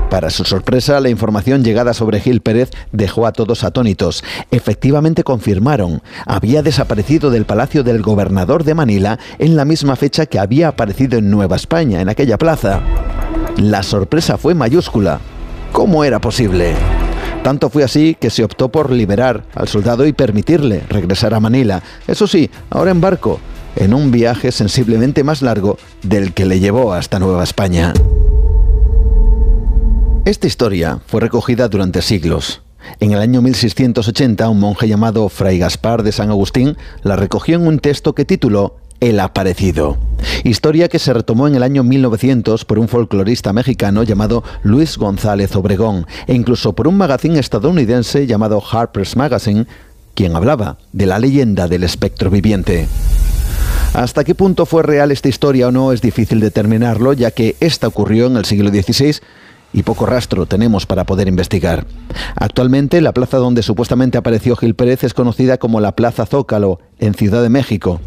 [0.09, 4.23] Para su sorpresa, la información llegada sobre Gil Pérez dejó a todos atónitos.
[4.51, 10.39] Efectivamente confirmaron, había desaparecido del palacio del gobernador de Manila en la misma fecha que
[10.39, 12.81] había aparecido en Nueva España, en aquella plaza.
[13.57, 15.19] La sorpresa fue mayúscula.
[15.73, 16.73] ¿Cómo era posible?
[17.43, 21.83] Tanto fue así que se optó por liberar al soldado y permitirle regresar a Manila.
[22.07, 23.39] Eso sí, ahora en barco,
[23.75, 27.93] en un viaje sensiblemente más largo del que le llevó hasta Nueva España.
[30.27, 32.61] Esta historia fue recogida durante siglos.
[32.99, 37.65] En el año 1680, un monje llamado Fray Gaspar de San Agustín la recogió en
[37.65, 39.97] un texto que tituló El aparecido.
[40.43, 45.55] Historia que se retomó en el año 1900 por un folclorista mexicano llamado Luis González
[45.55, 49.65] Obregón e incluso por un magazine estadounidense llamado Harper's Magazine,
[50.13, 52.85] quien hablaba de la leyenda del espectro viviente.
[53.93, 57.87] Hasta qué punto fue real esta historia o no es difícil determinarlo, ya que esta
[57.87, 59.21] ocurrió en el siglo XVI
[59.73, 61.85] y poco rastro tenemos para poder investigar.
[62.35, 67.13] Actualmente la plaza donde supuestamente apareció Gil Pérez es conocida como la Plaza Zócalo, en
[67.13, 67.99] Ciudad de México.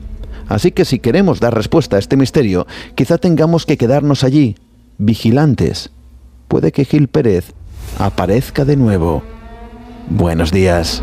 [0.49, 4.57] Así que si queremos dar respuesta a este misterio, quizá tengamos que quedarnos allí,
[4.99, 5.91] vigilantes,
[6.49, 7.53] puede que Gil Pérez
[7.99, 9.23] aparezca de nuevo.
[10.09, 11.03] Buenos días.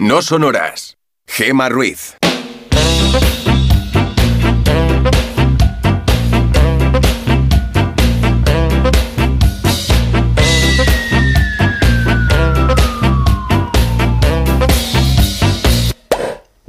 [0.00, 0.96] No son horas.
[1.26, 2.16] Gema Ruiz.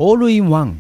[0.04, 0.78] All in one.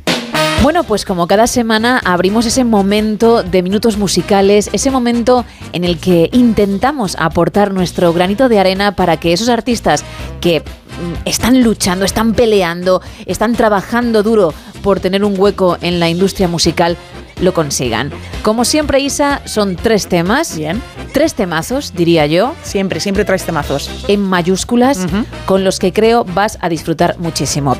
[0.63, 5.99] Bueno, pues como cada semana abrimos ese momento de minutos musicales, ese momento en el
[5.99, 10.03] que intentamos aportar nuestro granito de arena para que esos artistas
[10.39, 16.09] que mm, están luchando, están peleando, están trabajando duro por tener un hueco en la
[16.09, 16.97] industria musical,
[17.41, 18.11] lo consigan.
[18.43, 20.55] Como siempre, Isa, son tres temas.
[20.55, 20.81] Bien.
[21.13, 22.55] Tres temazos, diría yo.
[22.63, 23.89] Siempre, siempre traes temazos.
[24.07, 24.99] En mayúsculas,
[25.45, 27.75] con los que creo vas a disfrutar muchísimo.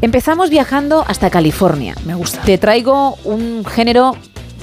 [0.00, 1.94] Empezamos viajando hasta California.
[2.04, 2.40] Me gusta.
[2.42, 4.16] Te traigo un género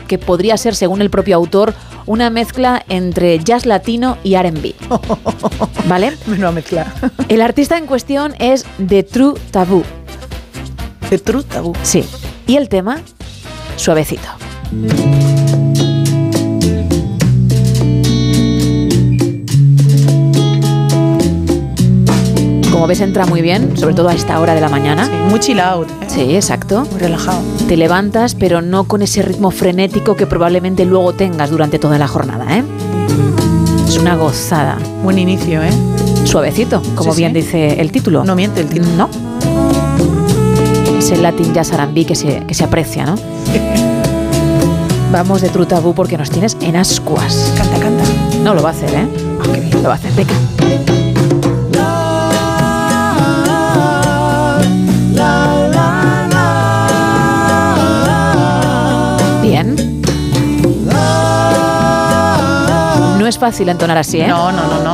[0.08, 1.74] que podría ser, según el propio autor,
[2.06, 4.74] una mezcla entre jazz latino y RB.
[5.88, 6.18] ¿Vale?
[6.26, 6.94] Menuda mezcla.
[7.30, 9.84] El artista en cuestión es The True Taboo.
[11.10, 11.74] The Truth Taboo.
[11.84, 12.06] Sí.
[12.48, 13.02] Y el tema,
[13.76, 14.28] suavecito.
[22.72, 25.06] Como ves, entra muy bien, sobre todo a esta hora de la mañana.
[25.06, 25.88] Sí, muy chill out.
[25.90, 26.06] ¿eh?
[26.08, 26.86] Sí, exacto.
[26.92, 27.40] Muy relajado.
[27.68, 32.08] Te levantas, pero no con ese ritmo frenético que probablemente luego tengas durante toda la
[32.08, 32.64] jornada, ¿eh?
[33.88, 34.78] Es una gozada.
[35.04, 35.70] Buen inicio, ¿eh?
[36.24, 37.42] Suavecito, como Sí, bien sí.
[37.42, 38.24] dice el título.
[38.24, 38.88] No miente el título.
[38.96, 39.10] No.
[41.02, 43.16] Es el Latin Jazz R&B que se, que se aprecia, ¿no?
[45.12, 47.52] Vamos de Trutabú porque nos tienes en ascuas.
[47.58, 48.04] Canta, canta.
[48.44, 49.08] No lo va a hacer, ¿eh?
[49.40, 49.82] Ah, qué bien.
[49.82, 50.34] Lo va a hacer, venga.
[59.42, 59.76] Bien.
[63.18, 64.28] No es fácil entonar así, ¿eh?
[64.28, 64.94] No, no, no, no.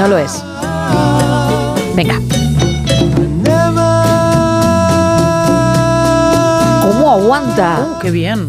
[0.00, 0.42] No lo es.
[1.94, 2.18] Venga.
[7.12, 7.78] ¿Cómo aguanta?
[7.78, 8.46] Uh, qué bien.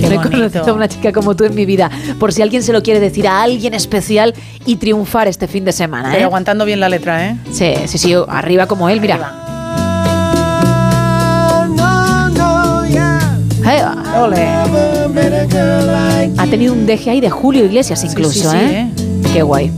[0.00, 1.90] No he conocido a una chica como tú en mi vida.
[2.18, 4.32] Por si alguien se lo quiere decir a alguien especial
[4.64, 6.24] y triunfar este fin de semana, Pero ¿eh?
[6.24, 7.36] aguantando bien la letra, ¿eh?
[7.52, 9.18] Sí, sí, sí, arriba como él, mira.
[9.18, 9.42] Va.
[14.22, 14.46] Ole.
[16.38, 18.90] Ha tenido un deje ahí de Julio Iglesias incluso, sí, sí, ¿eh?
[19.34, 19.70] Qué guay.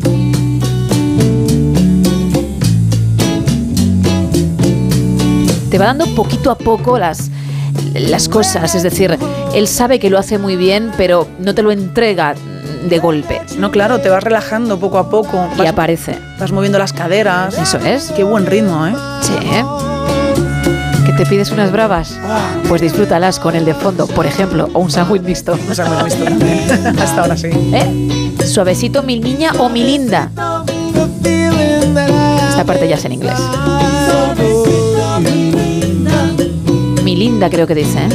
[5.74, 7.32] Te va dando poquito a poco las,
[7.94, 9.18] las cosas, es decir,
[9.56, 12.36] él sabe que lo hace muy bien, pero no te lo entrega
[12.88, 13.42] de golpe.
[13.58, 15.48] No, claro, te vas relajando poco a poco.
[15.56, 16.16] Y Vas, aparece.
[16.38, 17.58] vas moviendo las caderas.
[17.58, 18.12] Eso es.
[18.12, 18.92] Qué buen ritmo, ¿eh?
[19.22, 19.64] Sí, ¿eh?
[21.06, 22.20] ¿Que te pides unas bravas?
[22.68, 25.58] Pues disfrútalas con el de fondo, por ejemplo, o un sándwich mixto.
[25.68, 26.70] O sea, muy visto también.
[27.00, 27.48] Hasta ahora sí.
[27.52, 28.36] ¿Eh?
[28.46, 30.30] Suavecito, mi niña o mi linda.
[32.48, 33.40] Esta parte ya es en inglés.
[37.24, 38.08] Linda creo que dice, ¿eh?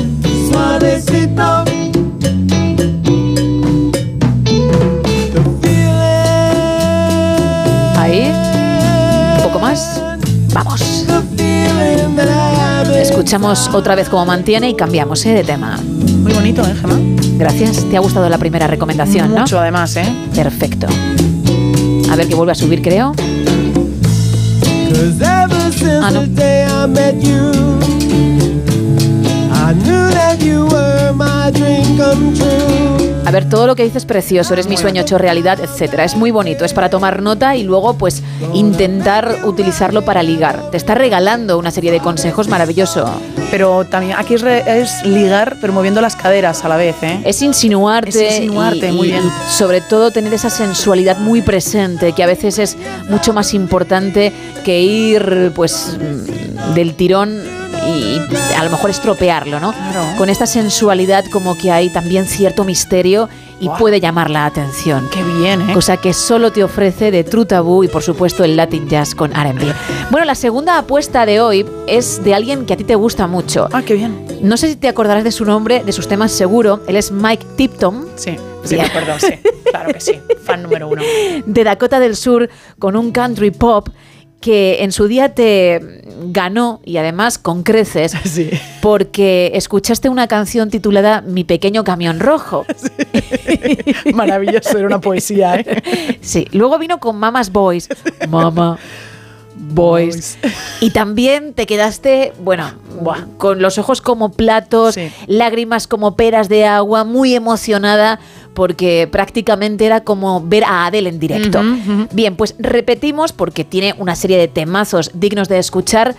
[7.97, 8.31] Ahí.
[9.37, 9.99] Un poco más.
[10.53, 11.07] Vamos.
[13.01, 15.33] Escuchamos otra vez cómo mantiene y cambiamos ¿eh?
[15.33, 15.79] de tema.
[16.21, 16.99] Muy bonito, ¿eh, Gemma?
[17.39, 17.85] Gracias.
[17.89, 19.41] ¿Te ha gustado la primera recomendación, no?
[19.41, 20.05] Mucho, además, ¿eh?
[20.35, 20.85] Perfecto.
[22.11, 23.15] A ver que vuelve a subir, creo.
[26.03, 26.21] Ah, no.
[33.25, 36.03] A ver, todo lo que dices es precioso, eres mi sueño hecho realidad, etcétera.
[36.03, 40.71] Es muy bonito, es para tomar nota y luego pues intentar utilizarlo para ligar.
[40.71, 43.07] Te está regalando una serie de consejos maravilloso.
[43.51, 47.21] Pero también aquí es, re- es ligar, pero moviendo las caderas a la vez, ¿eh?
[47.25, 49.21] Es insinuarte, Es insinuarte, y, muy bien.
[49.23, 52.77] y sobre todo tener esa sensualidad muy presente, que a veces es
[53.09, 54.31] mucho más importante
[54.63, 55.97] que ir pues
[56.75, 57.41] del tirón
[57.89, 58.21] y
[58.57, 59.73] a lo mejor estropearlo, ¿no?
[59.73, 60.17] Claro.
[60.17, 63.29] Con esta sensualidad como que hay también cierto misterio
[63.61, 65.09] y puede llamar la atención.
[65.11, 65.73] Qué bien, ¿eh?
[65.73, 69.35] Cosa que solo te ofrece de True Taboo y por supuesto el Latin Jazz con
[69.35, 69.73] R&B.
[70.11, 73.67] Bueno, la segunda apuesta de hoy es de alguien que a ti te gusta mucho.
[73.73, 74.25] Ah, qué bien.
[74.41, 76.81] No sé si te acordarás de su nombre, de sus temas seguro.
[76.87, 78.81] Él es Mike Tipton, Sí, sí, Bien.
[78.83, 79.33] me acuerdo, sí.
[79.69, 80.13] Claro que sí.
[80.43, 81.01] Fan número uno.
[81.45, 82.49] de Dakota del Sur,
[82.79, 83.89] con un country pop
[84.41, 88.49] que en su día te ganó y además con creces Sí.
[88.81, 92.65] porque escuchaste una canción titulada Mi pequeño camión rojo.
[94.13, 96.17] Maravilloso, era una poesía, ¿eh?
[96.21, 97.89] Sí, luego vino con Mama's Boys.
[98.29, 98.77] Mama
[99.55, 100.37] Boys.
[100.79, 102.71] Y también te quedaste, bueno,
[103.01, 103.25] Buah.
[103.37, 105.11] con los ojos como platos, Sí.
[105.27, 108.19] lágrimas como peras de agua, muy emocionada
[108.59, 111.61] porque prácticamente era como ver a Adele en directo.
[112.11, 116.13] Bien, pues repetimos porque tiene una serie de temazos dignos de escuchar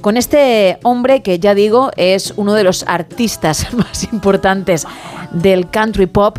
[0.00, 4.86] con este hombre que ya digo es uno de los artistas más importantes
[5.32, 6.38] del country pop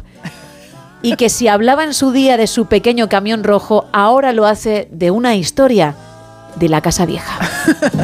[1.01, 4.87] y que si hablaba en su día de su pequeño camión rojo, ahora lo hace
[4.89, 5.95] de una historia
[6.55, 7.39] de la Casa Vieja.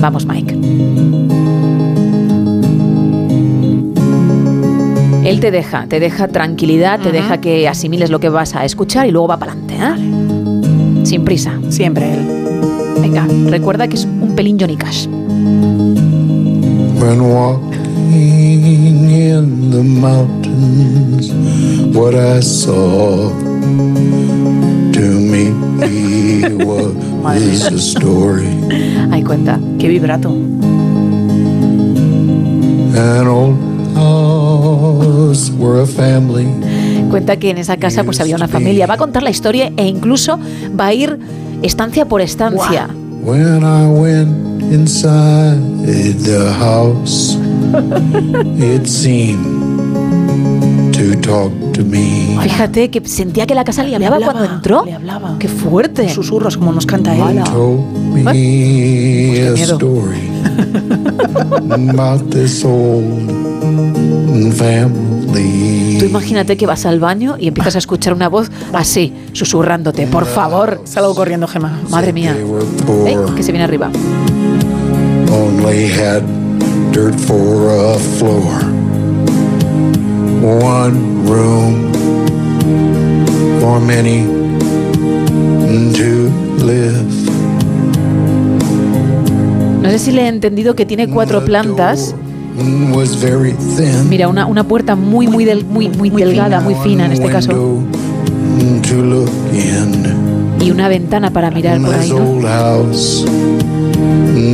[0.00, 1.73] Vamos, Mike.
[5.24, 9.06] Él te deja, te deja tranquilidad, te deja que asimiles lo que vas a escuchar
[9.06, 11.06] y luego va para adelante, ¿eh?
[11.06, 11.58] Sin prisa.
[11.70, 12.20] Siempre él.
[13.00, 15.06] Venga, recuerda que es un pelín Johnny Cash.
[15.06, 21.32] When walking in the mountains,
[21.94, 23.30] what I saw
[24.92, 25.52] to me
[26.64, 28.46] was a story.
[29.10, 29.58] Ahí cuenta.
[29.78, 30.30] Qué vibrato.
[32.96, 33.73] An old
[34.92, 36.46] house where a family
[37.10, 38.86] Cuenta que en esa casa pues había una familia.
[38.86, 40.38] Va a contar la historia e incluso
[40.78, 41.18] va a ir
[41.62, 42.88] estancia por estancia.
[43.22, 47.38] When I went inside the house,
[48.58, 49.54] it seemed
[50.94, 52.36] to talk to me.
[52.42, 54.84] Fíjate que sentía que la casa le hablaba, cuando entró.
[54.84, 55.36] Le hablaba.
[55.38, 56.08] Qué fuerte.
[56.08, 57.42] Susurros como nos canta él.
[57.44, 57.80] Told
[58.12, 59.74] me qué a miedo.
[59.76, 60.30] story
[61.90, 64.23] about this old.
[65.98, 70.06] Tú imagínate que vas al baño y empiezas a escuchar una voz así, susurrándote.
[70.06, 70.80] Por favor.
[70.84, 71.80] Salgo corriendo, Gemma.
[71.90, 72.36] Madre mía.
[73.06, 73.90] Eh, que se viene arriba.
[75.34, 76.22] only had
[76.92, 78.54] dirt for a floor.
[80.40, 81.92] One room
[83.60, 84.22] for many
[85.98, 86.10] to
[86.64, 87.10] live.
[89.82, 92.14] No sé si le he entendido que tiene cuatro plantas.
[92.56, 94.08] Door Was very thin.
[94.08, 97.50] Mira, una, una puerta muy, muy, del, muy, muy delgada, muy fina en este caso.
[97.50, 97.84] Window
[98.88, 100.62] To look in.
[100.64, 102.30] Y una ventana para mirar por ahí, This ¿no?
[102.30, 103.24] old house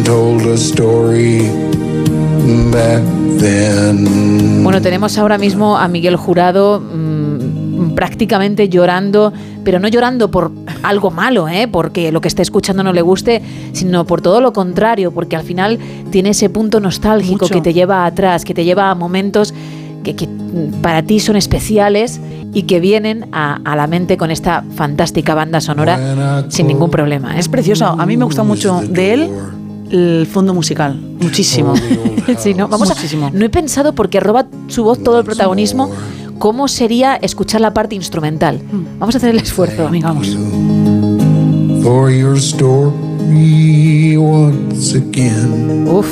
[0.05, 1.43] told a story
[2.73, 3.03] back
[3.39, 4.63] then.
[4.65, 7.30] Bueno, tenemos ahora mismo a Miguel Jurado mm,
[8.01, 9.31] prácticamente llorando,
[9.63, 10.51] pero no llorando por
[10.83, 11.69] algo malo, ¿eh?
[11.69, 13.43] porque lo que esté escuchando no le guste,
[13.75, 15.79] sino por todo lo contrario, porque al final
[16.11, 17.53] tiene ese punto nostálgico Mucho.
[17.53, 19.53] que te lleva atrás, que te lleva a momentos
[20.03, 20.27] que, que,
[20.81, 22.23] para ti son especiales
[22.55, 27.37] y que vienen a, a la mente con esta fantástica banda sonora sin ningún problema.
[27.37, 27.41] ¿eh?
[27.41, 27.85] Es precioso.
[27.85, 29.31] A mí me gusta mucho de él
[29.91, 30.99] el fondo musical.
[31.21, 31.75] Muchísimo.
[32.39, 32.69] Sí, ¿no?
[32.69, 33.29] Vamos a- Muchísimo.
[33.33, 35.91] no he pensado porque roba su voz todo el protagonismo.
[36.41, 38.63] ¿Cómo sería escuchar la parte instrumental?
[38.99, 39.91] Vamos a hacer el esfuerzo.
[39.91, 40.35] Venga, vamos.
[41.83, 45.87] For your story once again.
[45.87, 46.09] Uf.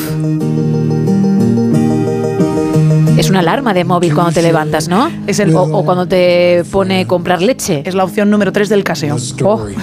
[3.18, 5.10] Es una alarma de móvil cuando te levantas, ¿no?
[5.26, 7.82] Es el- o, o cuando te pone comprar leche.
[7.86, 9.16] Es la opción número 3 del caseo.
[9.16, 9.74] Story.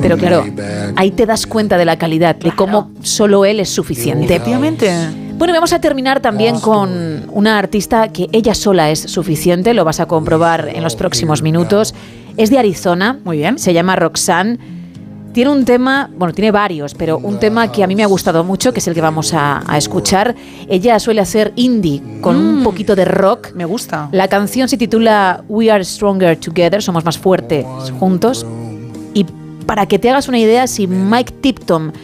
[0.00, 0.44] Pero claro,
[0.94, 4.26] ahí te das cuenta de la calidad, de cómo solo él es suficiente.
[4.36, 4.90] Efectivamente.
[5.40, 9.98] Bueno, vamos a terminar también con una artista que ella sola es suficiente, lo vas
[9.98, 11.94] a comprobar en los próximos minutos.
[12.36, 13.58] Es de Arizona, Muy bien.
[13.58, 14.58] se llama Roxanne.
[15.32, 18.44] Tiene un tema, bueno, tiene varios, pero un tema que a mí me ha gustado
[18.44, 20.34] mucho, que es el que vamos a, a escuchar.
[20.68, 23.54] Ella suele hacer indie con un poquito de rock.
[23.54, 24.10] Me gusta.
[24.12, 27.64] La canción se titula We Are Stronger Together, somos más fuertes
[27.98, 28.44] juntos.
[29.14, 29.24] Y
[29.64, 31.94] para que te hagas una idea, si Mike Tipton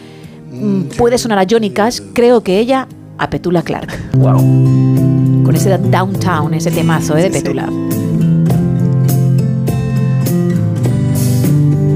[0.52, 2.88] mm, puede sonar a Johnny Cash, creo que ella
[3.18, 4.12] a Petula Clark.
[4.14, 5.42] Wow.
[5.44, 7.24] Con ese downtown, ese temazo ¿eh?
[7.24, 7.68] de Petula.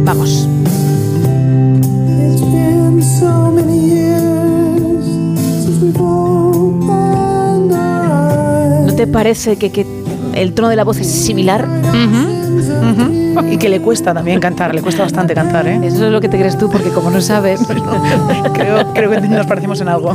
[0.05, 0.49] Vamos.
[8.87, 9.87] ¿No te parece que, que
[10.35, 11.67] el tono de la voz es similar?
[13.51, 15.81] Y que le cuesta también cantar, le cuesta bastante cantar, ¿eh?
[15.83, 17.61] Eso es lo que te crees tú, porque como no sabes.
[18.55, 20.14] Creo, creo que nos parecemos en algo.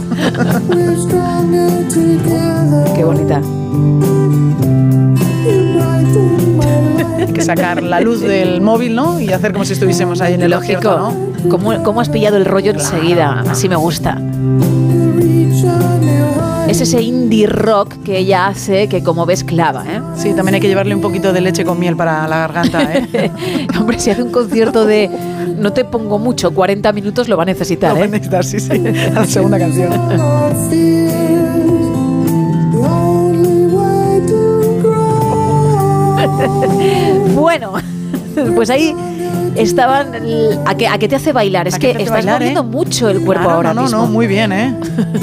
[2.96, 3.42] Qué bonita.
[7.20, 9.20] Hay que sacar la luz del móvil, ¿no?
[9.20, 10.82] Y hacer como si estuviésemos ahí en el Lógico.
[10.82, 11.50] concierto, ¿no?
[11.50, 13.44] ¿Cómo, ¿Cómo has pillado el rollo enseguida?
[13.50, 14.18] Así me gusta.
[16.76, 20.02] Es ese indie rock que ella hace que como ves clava, ¿eh?
[20.18, 23.32] Sí, también hay que llevarle un poquito de leche con miel para la garganta, ¿eh?
[23.80, 25.10] Hombre, si hace un concierto de
[25.58, 28.12] no te pongo mucho, 40 minutos lo va a necesitar, Lo va a ¿eh?
[28.12, 28.72] necesitar, sí, sí.
[29.16, 29.90] A la segunda canción.
[37.36, 37.74] Bueno,
[38.56, 38.96] pues ahí
[39.56, 40.08] estaban...
[40.66, 41.68] ¿A qué, a qué te hace bailar?
[41.68, 42.64] Es ¿A que estás bailar, moviendo eh?
[42.64, 44.02] mucho el cuerpo Claro, ahora no, no, mismo.
[44.02, 44.76] no, muy bien, ¿eh?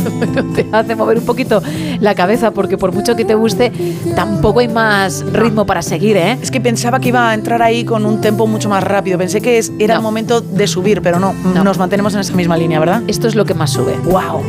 [0.55, 1.62] te hace mover un poquito
[2.01, 3.72] la cabeza porque por mucho que te guste,
[4.14, 6.39] tampoco hay más ritmo para seguir, ¿eh?
[6.43, 9.18] Es que pensaba que iba a entrar ahí con un tempo mucho más rápido.
[9.18, 10.01] Pensé que es- era No.
[10.01, 11.62] el momento de subir, pero no, No.
[11.64, 13.03] Nos mantenemos en esa misma línea, ¿verdad?
[13.07, 13.95] Esto es lo que más sube.
[14.05, 14.43] ¡Wow!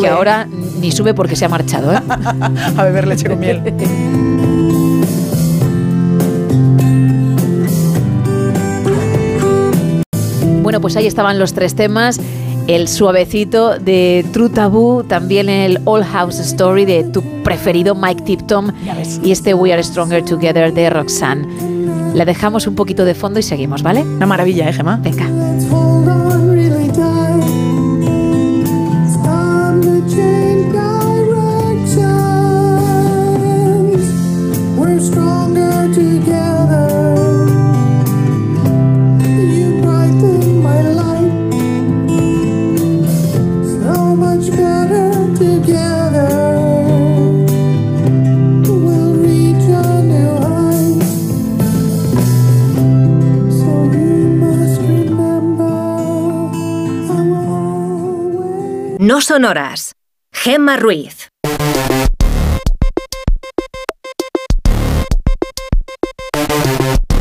[0.00, 0.46] Que ahora
[0.80, 2.00] ni sube porque se ha marchado, ¿eh?
[2.76, 3.62] A beber leche con miel.
[10.86, 12.20] pues ahí estaban los tres temas.
[12.68, 18.72] El suavecito de True Taboo, también el All House Story de tu preferido Mike Tipton
[19.24, 21.44] y este We Are Stronger Together de Roxanne.
[22.14, 24.02] La dejamos un poquito de fondo y seguimos, ¿vale?
[24.02, 24.96] Una maravilla, ¿eh, Gemma?
[25.02, 25.28] Venga.
[25.28, 26.06] Let's hold
[45.66, 45.72] No
[59.20, 59.94] son horas.
[60.32, 61.28] Gemma Ruiz.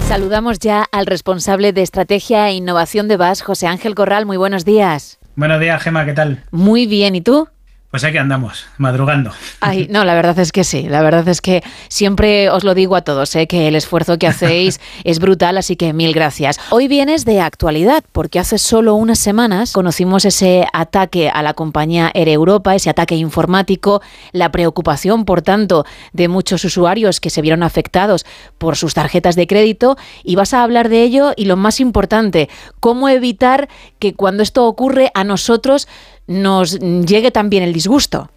[0.07, 4.25] Saludamos ya al responsable de estrategia e innovación de VAS, José Ángel Corral.
[4.25, 5.19] Muy buenos días.
[5.35, 6.43] Buenos días, Gema, ¿qué tal?
[6.51, 7.49] Muy bien, ¿y tú?
[7.95, 9.31] Pues aquí andamos, madrugando.
[9.61, 10.89] Ay, no, la verdad es que sí.
[10.89, 13.47] La verdad es que siempre os lo digo a todos, ¿eh?
[13.47, 16.59] que el esfuerzo que hacéis es brutal, así que mil gracias.
[16.71, 22.11] Hoy vienes de actualidad, porque hace solo unas semanas conocimos ese ataque a la compañía
[22.13, 24.01] Air Europa, ese ataque informático,
[24.33, 28.25] la preocupación, por tanto, de muchos usuarios que se vieron afectados
[28.57, 32.49] por sus tarjetas de crédito, y vas a hablar de ello y lo más importante,
[32.81, 33.69] cómo evitar
[33.99, 35.87] que cuando esto ocurre a nosotros
[36.27, 38.29] nos llegue también el disgusto.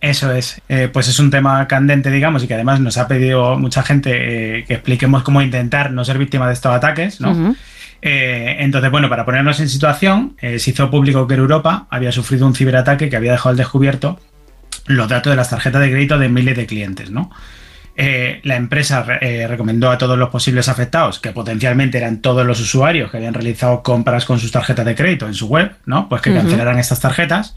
[0.00, 3.58] Eso es, Eh, pues es un tema candente, digamos, y que además nos ha pedido
[3.58, 7.54] mucha gente eh, que expliquemos cómo intentar no ser víctima de estos ataques, ¿no?
[8.02, 12.54] Eh, entonces, bueno, para ponernos en situación, se hizo público que Europa había sufrido un
[12.54, 14.20] ciberataque que había dejado al descubierto
[14.86, 17.30] los datos de las tarjetas de crédito de miles de clientes, ¿no?
[17.96, 22.44] Eh, la empresa re- eh, recomendó a todos los posibles afectados, que potencialmente eran todos
[22.44, 26.08] los usuarios que habían realizado compras con sus tarjetas de crédito en su web, ¿no?
[26.08, 27.54] Pues que cancelaran estas tarjetas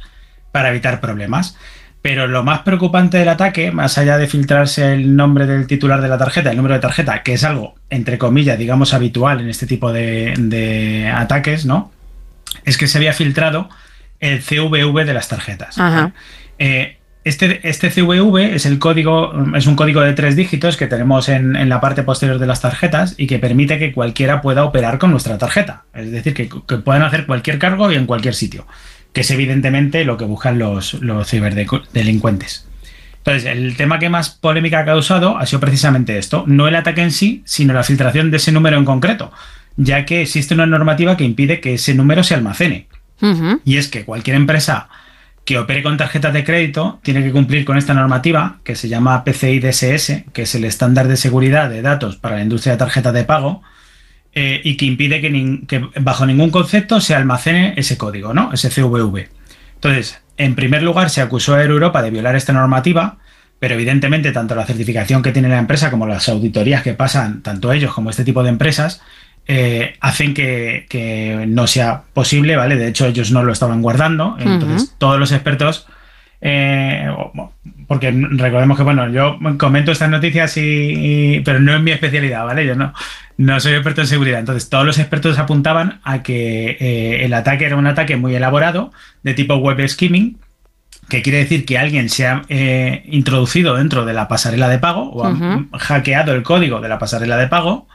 [0.52, 1.58] para evitar problemas.
[2.04, 6.08] Pero lo más preocupante del ataque, más allá de filtrarse el nombre del titular de
[6.08, 9.66] la tarjeta, el número de tarjeta, que es algo, entre comillas, digamos, habitual en este
[9.66, 11.92] tipo de, de ataques, ¿no?
[12.64, 13.70] Es que se había filtrado
[14.20, 15.78] el CVV de las tarjetas.
[15.80, 16.12] Ajá.
[16.60, 16.97] Eh,
[17.28, 21.56] este, este CVV es el código, es un código de tres dígitos que tenemos en,
[21.56, 25.12] en la parte posterior de las tarjetas y que permite que cualquiera pueda operar con
[25.12, 25.84] nuestra tarjeta.
[25.94, 28.66] Es decir, que, que puedan hacer cualquier cargo y en cualquier sitio.
[29.14, 32.68] Que es evidentemente lo que buscan los, los ciberdelincuentes.
[33.18, 36.46] Entonces, el tema que más polémica ha causado ha sido precisamente esto.
[36.48, 39.34] No el ataque en sí, sino la filtración de ese número en concreto.
[39.76, 42.88] Ya que existe una normativa que impide que ese número se almacene.
[43.66, 44.90] Y es que cualquier empresa
[45.48, 49.24] que opere con tarjetas de crédito tiene que cumplir con esta normativa que se llama
[49.24, 53.14] PCI DSS, que es el estándar de seguridad de datos para la industria de tarjetas
[53.14, 53.62] de pago,
[54.34, 58.52] eh, y que impide que, bajo ningún concepto se almacene ese código, ¿no?
[58.52, 59.30] Ese CVV.
[59.76, 63.20] Entonces, en primer lugar, se acusó a Europa de violar esta normativa,
[63.58, 67.72] pero evidentemente tanto la certificación que tiene la empresa como las auditorías que pasan tanto
[67.72, 69.02] ellos como este tipo de empresas
[69.48, 72.76] eh, hacen que, que no sea posible, ¿vale?
[72.76, 74.36] De hecho, ellos no lo estaban guardando.
[74.40, 75.88] Entonces, todos los expertos,
[76.42, 77.08] eh,
[77.88, 82.46] porque recordemos que, bueno, yo comento estas noticias, y, y- pero no es mi especialidad,
[82.46, 82.66] ¿vale?
[82.66, 82.94] Yo no,
[83.38, 84.40] no soy experto en seguridad.
[84.40, 88.92] Entonces, todos los expertos apuntaban a que eh, el ataque era un ataque muy elaborado,
[89.24, 90.38] de tipo web skimming,
[91.10, 95.10] que quiere decir que alguien se ha eh, introducido dentro de la pasarela de pago
[95.12, 95.68] o ha Ujú.
[95.78, 97.88] hackeado el código de la pasarela de pago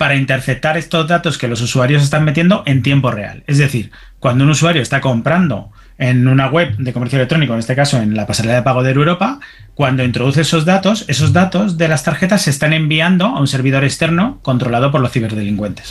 [0.00, 3.44] para interceptar estos datos que los usuarios están metiendo en tiempo real.
[3.46, 7.76] Es decir, cuando un usuario está comprando en una web de comercio electrónico, en este
[7.76, 9.40] caso en la pasarela de pago de Europa,
[9.74, 13.84] cuando introduce esos datos, esos datos de las tarjetas se están enviando a un servidor
[13.84, 15.90] externo controlado por los ciberdelincuentes.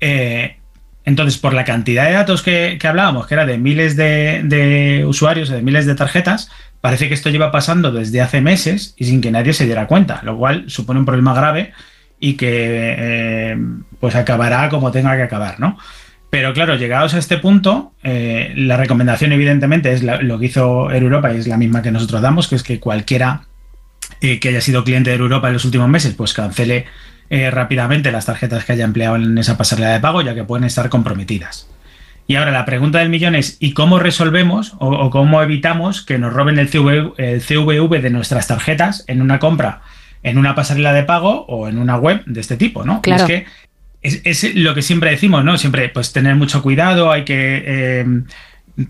[0.00, 0.56] Eh,
[1.04, 5.04] entonces, por la cantidad de datos que, que hablábamos, que era de miles de, de
[5.06, 9.20] usuarios, de miles de tarjetas, parece que esto lleva pasando desde hace meses y sin
[9.20, 11.72] que nadie se diera cuenta, lo cual supone un problema grave
[12.20, 13.56] y que eh,
[14.00, 15.78] pues acabará como tenga que acabar, ¿no?
[16.30, 21.32] Pero claro, llegados a este punto, eh, la recomendación evidentemente es lo que hizo Europa
[21.32, 23.44] y es la misma que nosotros damos, que es que cualquiera
[24.20, 26.86] eh, que haya sido cliente de Europa en los últimos meses, pues cancele
[27.30, 30.88] rápidamente las tarjetas que haya empleado en esa pasarela de pago, ya que pueden estar
[30.88, 31.68] comprometidas.
[32.26, 36.32] Y ahora la pregunta del millón es, ¿y cómo resolvemos o, cómo evitamos que nos
[36.32, 39.80] roben el CVV, el CVV de nuestras tarjetas en una compra,
[40.22, 42.84] en una pasarela de pago o en una web de este tipo?
[42.84, 43.02] ¿no?
[43.02, 43.24] Claro.
[43.24, 43.46] Es que
[44.02, 45.58] es, es lo que siempre decimos, ¿no?
[45.58, 48.06] Siempre, pues tener mucho cuidado, hay que eh,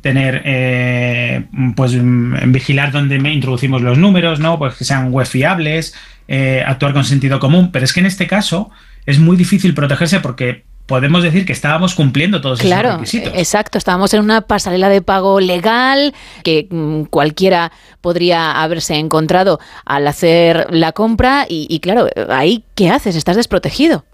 [0.01, 4.59] tener, eh, pues mm, vigilar dónde introducimos los números, ¿no?
[4.59, 5.95] Pues que sean web fiables,
[6.29, 7.70] eh, actuar con sentido común.
[7.72, 8.70] Pero es que en este caso
[9.07, 13.32] es muy difícil protegerse porque podemos decir que estábamos cumpliendo todos esos Claro, requisitos.
[13.36, 13.78] exacto.
[13.78, 17.70] Estábamos en una pasarela de pago legal que mm, cualquiera
[18.01, 23.14] podría haberse encontrado al hacer la compra y, y claro, ahí ¿qué haces?
[23.14, 24.05] Estás desprotegido.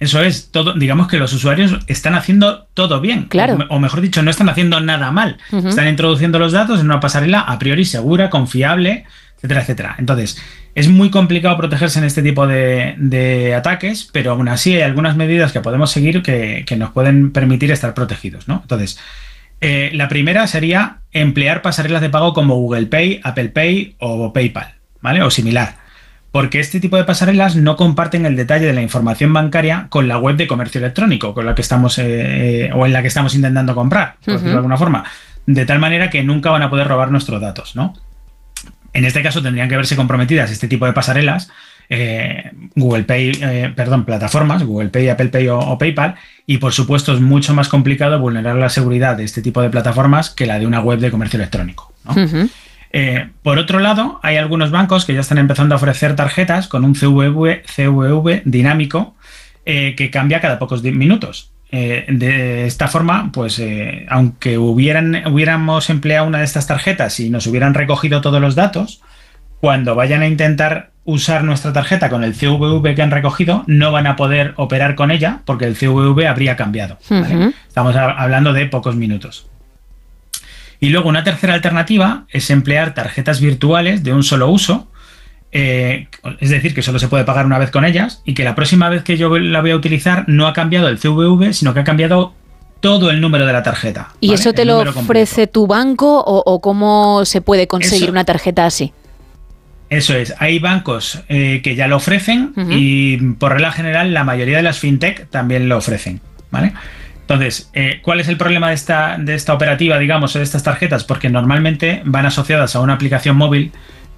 [0.00, 3.26] Eso es, todo, digamos que los usuarios están haciendo todo bien.
[3.26, 3.56] Claro.
[3.70, 5.38] O, o mejor dicho, no están haciendo nada mal.
[5.52, 9.04] Están introduciendo los datos en una pasarela a priori segura, confiable,
[9.36, 9.94] etcétera, etcétera.
[9.98, 10.36] Entonces,
[10.74, 15.16] es muy complicado protegerse en este tipo de, de ataques, pero aún así hay algunas
[15.16, 18.60] medidas que podemos seguir que, que nos pueden permitir estar protegidos, ¿no?
[18.62, 18.98] Entonces,
[19.60, 24.74] eh, la primera sería emplear pasarelas de pago como Google Pay, Apple Pay o PayPal,
[25.00, 25.22] ¿vale?
[25.22, 25.76] O similar.
[26.32, 30.18] Porque este tipo de pasarelas no comparten el detalle de la información bancaria con la
[30.18, 33.76] web de comercio electrónico, con la que estamos eh, o en la que estamos intentando
[33.76, 35.04] comprar, por decirlo de alguna forma.
[35.46, 37.94] De tal manera que nunca van a poder robar nuestros datos, ¿no?
[38.94, 41.50] En este caso tendrían que verse comprometidas este tipo de pasarelas,
[41.90, 46.14] eh, Google Pay, eh, perdón, plataformas, Google Pay, Apple Pay o, o PayPal,
[46.46, 50.30] y por supuesto es mucho más complicado vulnerar la seguridad de este tipo de plataformas
[50.30, 51.92] que la de una web de comercio electrónico.
[52.92, 56.84] Eh, por otro lado, hay algunos bancos que ya están empezando a ofrecer tarjetas con
[56.84, 59.16] un CVV, CVV dinámico
[59.64, 61.53] que cambia cada pocos minutos.
[61.76, 67.30] Eh, de esta forma, pues eh, aunque hubieran, hubiéramos empleado una de estas tarjetas y
[67.30, 69.02] nos hubieran recogido todos los datos,
[69.58, 74.06] cuando vayan a intentar usar nuestra tarjeta con el CVV que han recogido, no van
[74.06, 76.96] a poder operar con ella porque el CVV habría cambiado.
[77.66, 79.50] Estamos hablando de pocos minutos.
[80.78, 84.92] Y luego una tercera alternativa es emplear tarjetas virtuales de un solo uso,
[85.54, 86.08] eh,
[86.40, 88.88] es decir, que solo se puede pagar una vez con ellas y que la próxima
[88.90, 91.84] vez que yo la voy a utilizar no ha cambiado el CVV, sino que ha
[91.84, 92.34] cambiado
[92.80, 94.08] todo el número de la tarjeta.
[94.20, 94.40] ¿Y ¿vale?
[94.40, 95.00] eso te El lo completo.
[95.00, 98.92] ofrece tu banco o, o cómo se puede conseguir Eso- una tarjeta así?
[99.90, 104.56] Eso es, hay bancos eh, que ya lo ofrecen y por regla general la mayoría
[104.56, 106.72] de las fintech también lo ofrecen, ¿vale?
[107.20, 110.62] Entonces, eh, ¿cuál es el problema de esta, de esta operativa, digamos, o de estas
[110.62, 111.04] tarjetas?
[111.04, 113.72] Porque normalmente van asociadas a una aplicación móvil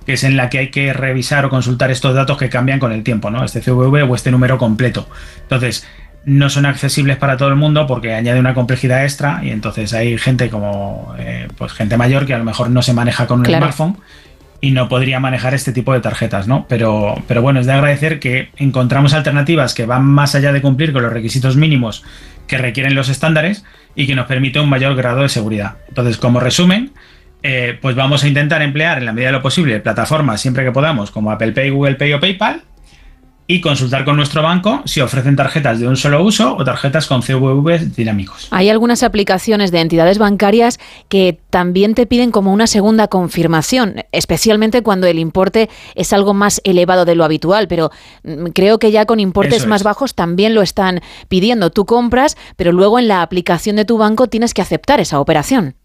[0.06, 2.92] que es en la que hay que revisar o consultar estos datos que cambian con
[2.92, 3.44] el tiempo, ¿no?
[3.44, 5.08] Este CVV o este número completo.
[5.42, 5.86] Entonces,
[6.24, 10.16] no son accesibles para todo el mundo porque añade una complejidad extra y entonces hay
[10.18, 13.44] gente como, eh, pues gente mayor que a lo mejor no se maneja con un
[13.44, 13.64] Claro.
[13.66, 13.98] smartphone
[14.60, 16.66] y no podría manejar este tipo de tarjetas, ¿no?
[16.68, 20.92] Pero, pero bueno, es de agradecer que encontramos alternativas que van más allá de cumplir
[20.92, 22.02] con los requisitos mínimos
[22.48, 25.76] que requieren los estándares y que nos permite un mayor grado de seguridad.
[25.88, 26.92] Entonces, como resumen,
[27.42, 30.72] eh, pues vamos a intentar emplear en la medida de lo posible plataformas siempre que
[30.72, 32.62] podamos, como Apple Pay, Google Pay o PayPal,
[33.48, 37.22] y consultar con nuestro banco si ofrecen tarjetas de un solo uso o tarjetas con
[37.22, 38.48] CVV dinámicos.
[38.50, 44.82] Hay algunas aplicaciones de entidades bancarias que también te piden como una segunda confirmación, especialmente
[44.82, 47.90] cuando el importe es algo más elevado de lo habitual, pero
[48.24, 49.84] mm, creo que ya con importes Eso más es.
[49.84, 51.70] bajos también lo están pidiendo.
[51.70, 55.76] Tú compras, pero luego en la aplicación de tu banco tienes que aceptar esa operación.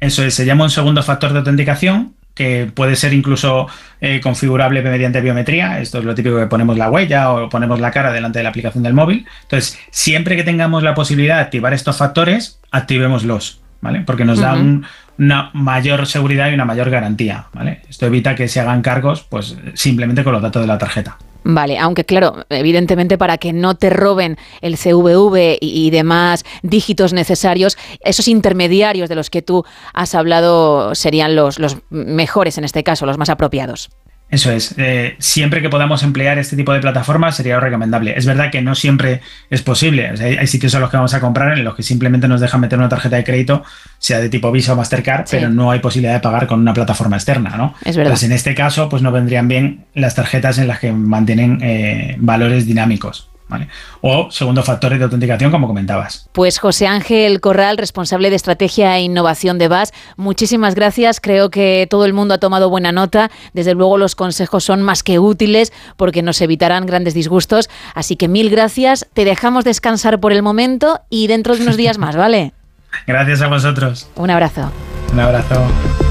[0.00, 3.66] Eso es, se llama un segundo factor de autenticación que puede ser incluso
[4.00, 5.80] eh, configurable mediante biometría.
[5.80, 8.50] Esto es lo típico que ponemos la huella o ponemos la cara delante de la
[8.50, 9.26] aplicación del móvil.
[9.42, 14.02] Entonces, siempre que tengamos la posibilidad de activar estos factores, activémoslos, ¿vale?
[14.06, 14.86] Porque nos da un-
[15.18, 17.80] una mayor seguridad y una mayor garantía, ¿vale?
[17.90, 21.18] Esto evita que se hagan cargos, pues simplemente con los datos de la tarjeta.
[21.44, 27.12] Vale, aunque claro, evidentemente para que no te roben el CVV y, y demás dígitos
[27.12, 29.64] necesarios, esos intermediarios de los que tú
[29.94, 33.88] has hablado serían los, los mejores en este caso, los más apropiados.
[34.30, 34.74] Eso es.
[34.76, 38.12] eh, siempre que podamos emplear este tipo de plataformas sería lo recomendable.
[38.16, 40.12] Es verdad que no siempre es posible.
[40.12, 42.40] O sea, hay, sitios a los que vamos a comprar en los que simplemente nos
[42.40, 43.64] dejan meter una tarjeta de crédito,
[43.98, 45.36] sea de tipo Visa o Mastercard, Sí.
[45.36, 47.74] pero no hay posibilidad de pagar con una plataforma externa, ¿no?
[47.84, 48.10] Es verdad.
[48.10, 52.16] Entonces, en este caso, pues no vendrían bien las tarjetas en las que mantienen eh,
[52.18, 53.27] valores dinámicos.
[53.48, 53.68] ¿Vale?
[54.00, 56.28] O segundo factores de autenticación, como comentabas.
[56.32, 61.20] Pues José Ángel Corral, responsable de estrategia e innovación de VAS, muchísimas gracias.
[61.20, 63.30] Creo que todo el mundo ha tomado buena nota.
[63.52, 67.68] Desde luego los consejos son más que útiles porque nos evitarán grandes disgustos.
[67.94, 69.06] Así que mil gracias.
[69.12, 72.52] Te dejamos descansar por el momento y dentro de unos días más, ¿vale?
[73.06, 74.08] Gracias a vosotros.
[74.16, 74.70] Un abrazo.
[75.12, 76.07] Un abrazo.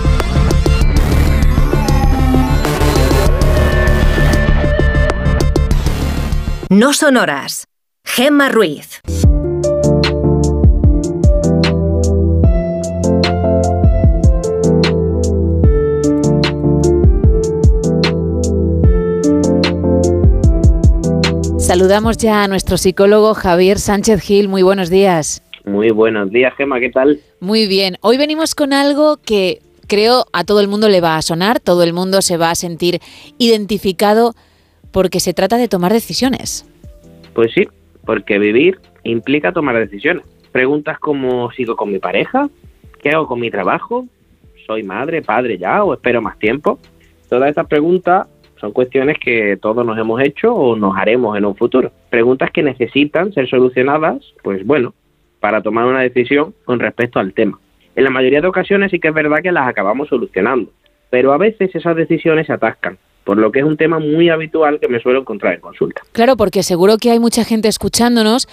[6.69, 7.65] No son horas.
[8.03, 9.01] Gemma Ruiz.
[21.57, 24.49] Saludamos ya a nuestro psicólogo Javier Sánchez Gil.
[24.49, 25.41] Muy buenos días.
[25.63, 27.21] Muy buenos días, Gemma, ¿qué tal?
[27.39, 27.97] Muy bien.
[28.01, 31.83] Hoy venimos con algo que creo a todo el mundo le va a sonar, todo
[31.83, 32.99] el mundo se va a sentir
[33.37, 34.35] identificado
[34.91, 36.69] porque se trata de tomar decisiones.
[37.33, 37.67] Pues sí,
[38.05, 40.23] porque vivir implica tomar decisiones.
[40.51, 42.49] Preguntas como ¿sigo con mi pareja?
[43.01, 44.05] ¿Qué hago con mi trabajo?
[44.65, 46.79] ¿Soy madre, padre ya o espero más tiempo?
[47.29, 48.27] Todas estas preguntas
[48.59, 51.91] son cuestiones que todos nos hemos hecho o nos haremos en un futuro.
[52.09, 54.93] Preguntas que necesitan ser solucionadas, pues bueno,
[55.39, 57.59] para tomar una decisión con respecto al tema.
[57.95, 60.71] En la mayoría de ocasiones sí que es verdad que las acabamos solucionando,
[61.09, 62.97] pero a veces esas decisiones se atascan,
[63.27, 66.01] por lo que es un tema muy habitual que me suelo encontrar en consulta.
[66.13, 68.47] Claro, porque seguro que hay mucha gente escuchándonos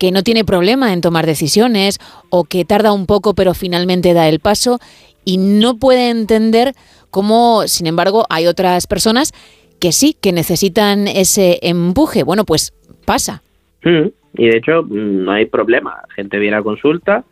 [0.00, 4.28] que no tiene problema en tomar decisiones o que tarda un poco pero finalmente da
[4.28, 4.80] el paso
[5.24, 6.72] y no puede entender
[7.12, 9.32] cómo, sin embargo, hay otras personas
[9.78, 12.24] que sí, que necesitan ese empuje.
[12.24, 12.74] Bueno, pues
[13.04, 13.44] pasa.
[13.84, 14.08] Mm,
[14.38, 16.02] y de hecho, mm, no hay problema.
[16.08, 17.22] La gente viene a consulta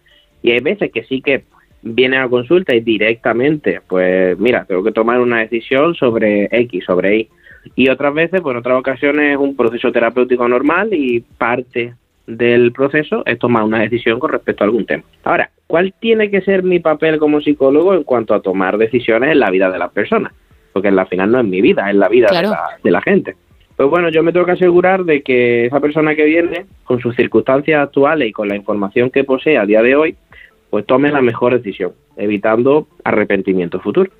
[0.45, 1.43] y hay veces que sí que
[1.85, 7.17] viene a consulta y directamente, pues mira, tengo que tomar una decisión sobre X, sobre
[7.17, 7.29] Y.
[7.77, 11.95] Y otras veces, pues en otras ocasiones es un proceso terapéutico normal y parte
[12.27, 15.05] del proceso es tomar una decisión con respecto a algún tema.
[15.25, 19.41] Ahora, ¿cuál tiene que ser mi papel como psicólogo en cuanto a tomar decisiones en
[19.41, 20.33] la vida de las personas?
[20.73, 23.03] Porque en la final no es mi vida, es la vida de, la, de la
[23.03, 23.37] gente.
[23.77, 27.17] Pues bueno, yo me tengo que asegurar de que esa persona que viene, con sus
[27.17, 30.17] circunstancias actuales y con la información que posee a día de hoy,
[30.75, 34.11] pues tome la mejor decisión, evitando arrepentimiento futuro.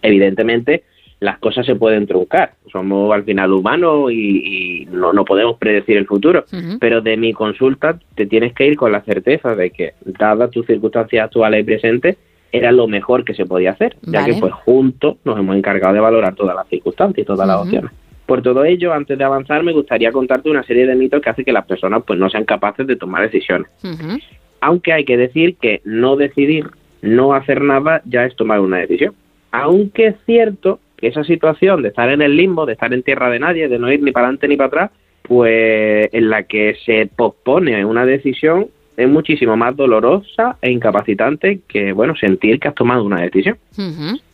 [0.00, 0.84] Evidentemente,
[1.18, 2.52] las cosas se pueden truncar.
[2.70, 6.44] Somos al final humanos y, y no, no, podemos predecir el futuro.
[6.52, 6.78] Uh -huh.
[6.78, 10.66] Pero de mi consulta te tienes que ir con la certeza de que, dadas tus
[10.66, 12.16] circunstancias actuales y presentes,
[12.52, 14.34] era lo mejor que se podía hacer, ya Vale.
[14.34, 17.90] que pues juntos nos hemos encargado de valorar todas las circunstancias y todas las opciones.
[18.24, 21.44] Por todo ello, antes de avanzar, me gustaría contarte una serie de mitos que hacen
[21.44, 23.68] que las personas pues no sean capaces de tomar decisiones.
[23.82, 24.16] Ujú.
[24.60, 26.66] Aunque hay que decir que no decidir,
[27.02, 29.14] no hacer nada, ya es tomar una decisión.
[29.52, 33.30] Aunque es cierto que esa situación de estar en el limbo, de estar en tierra
[33.30, 34.90] de nadie, de no ir ni para adelante ni para atrás,
[35.22, 41.92] pues en la que se pospone una decisión es muchísimo más dolorosa e incapacitante que,
[41.92, 43.56] bueno, sentir que has tomado una decisión.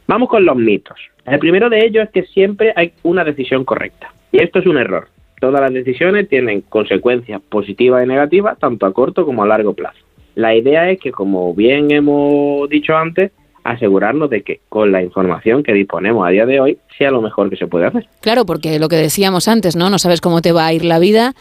[0.09, 0.99] Vamos con los mitos.
[1.25, 4.13] El primero de ellos es que siempre hay una decisión correcta.
[4.33, 5.09] Y esto es un error.
[5.41, 9.99] Todas las decisiones tienen consecuencias positivas y negativas, tanto a corto como a largo plazo.
[10.37, 13.33] La idea es que, como bien hemos dicho antes,
[13.65, 17.51] asegurarnos de que con la información que disponemos a día de hoy sea lo mejor
[17.51, 18.07] que se puede hacer.
[18.21, 19.91] Claro, porque lo que decíamos antes, ¿no?
[19.91, 21.35] No sabes cómo te va a ir la vida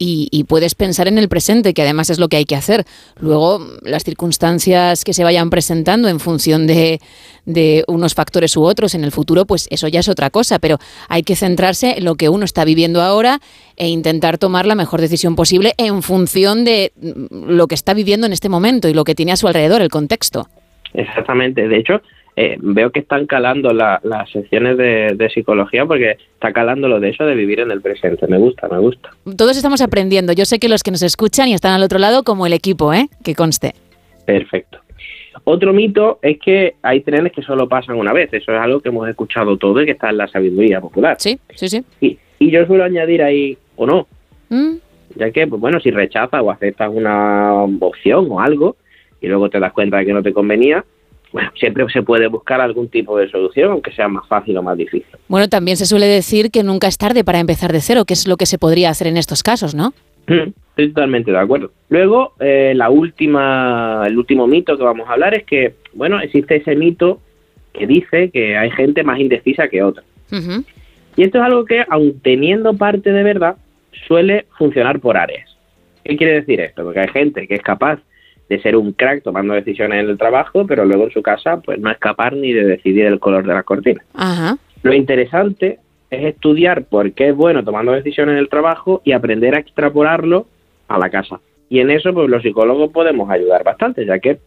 [0.00, 2.84] y, y puedes pensar en el presente, que además es lo que hay que hacer.
[3.20, 7.00] Luego, las circunstancias que se vayan presentando en función de,
[7.44, 10.78] de unos factores u otros en el futuro, pues eso ya es otra cosa, pero
[11.10, 13.40] hay que centrarse en lo que uno está viviendo ahora
[13.76, 18.26] e intentar tomar la mejor decisión posible en función de mm, lo que está viviendo
[18.26, 20.48] en este momento y lo que tiene a su alrededor, el contexto.
[20.94, 21.68] Exactamente.
[21.68, 22.00] De hecho,
[22.36, 27.00] eh, veo que están calando la- las secciones de, de psicología porque está calando lo
[27.00, 28.26] de eso de vivir en el presente.
[28.26, 29.10] Me gusta, me gusta.
[29.36, 30.32] Todos estamos aprendiendo.
[30.32, 32.92] Yo sé que los que nos escuchan y están al otro lado, como el equipo,
[32.94, 33.08] ¿eh?
[33.24, 33.74] Que conste.
[34.24, 34.78] Perfecto.
[35.44, 38.32] Otro mito es que hay trenes que solo pasan una vez.
[38.32, 41.16] Eso es algo que hemos escuchado todo y que está en la sabiduría popular.
[41.18, 41.84] Sí, sí, sí.
[42.00, 44.06] Y, y yo suelo añadir ahí, o no,
[44.52, 44.78] Mm,
[45.14, 48.76] ya que, pues bueno, si rechazas o aceptas una opción o algo
[49.20, 50.84] y luego te das cuenta de que no te convenía,
[51.32, 54.76] bueno, siempre se puede buscar algún tipo de solución, aunque sea más fácil o más
[54.76, 55.06] difícil.
[55.28, 58.26] Bueno, también se suele decir que nunca es tarde para empezar de cero, que es
[58.26, 59.92] lo que se podría hacer en estos casos, ¿no?
[60.26, 61.72] Mm, Estoy totalmente de acuerdo.
[61.88, 66.56] Luego, eh, la última, el último mito que vamos a hablar es que, bueno, existe
[66.56, 67.20] ese mito
[67.72, 70.02] que dice que hay gente más indecisa que otra.
[71.16, 73.56] Y esto es algo que, aun teniendo parte de verdad,
[74.06, 75.54] suele funcionar por áreas.
[76.04, 76.84] ¿Qué quiere decir esto?
[76.84, 78.00] Porque hay gente que es capaz
[78.50, 81.78] de ser un crack tomando decisiones en el trabajo, pero luego en su casa pues
[81.78, 84.02] no es capaz ni de decidir el color de la cortina.
[84.12, 84.58] Ajá.
[84.82, 85.78] Lo interesante
[86.10, 90.46] es estudiar por qué es bueno tomando decisiones en el trabajo y aprender a extrapolarlo
[90.88, 91.40] a la casa.
[91.68, 94.40] Y en eso pues los psicólogos podemos ayudar bastante, ya que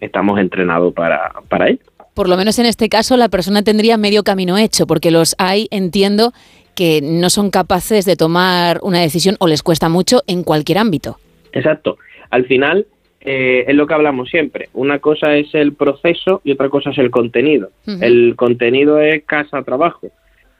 [0.00, 1.80] estamos entrenados para, para ello.
[2.14, 5.66] Por lo menos en este caso la persona tendría medio camino hecho, porque los hay,
[5.72, 6.32] entiendo,
[6.76, 11.18] que no son capaces de tomar una decisión o les cuesta mucho en cualquier ámbito.
[11.52, 11.98] Exacto.
[12.30, 12.86] Al final
[13.30, 14.70] eh, es lo que hablamos siempre.
[14.72, 17.68] Una cosa es el proceso y otra cosa es el contenido.
[18.00, 20.08] El contenido es casa-trabajo,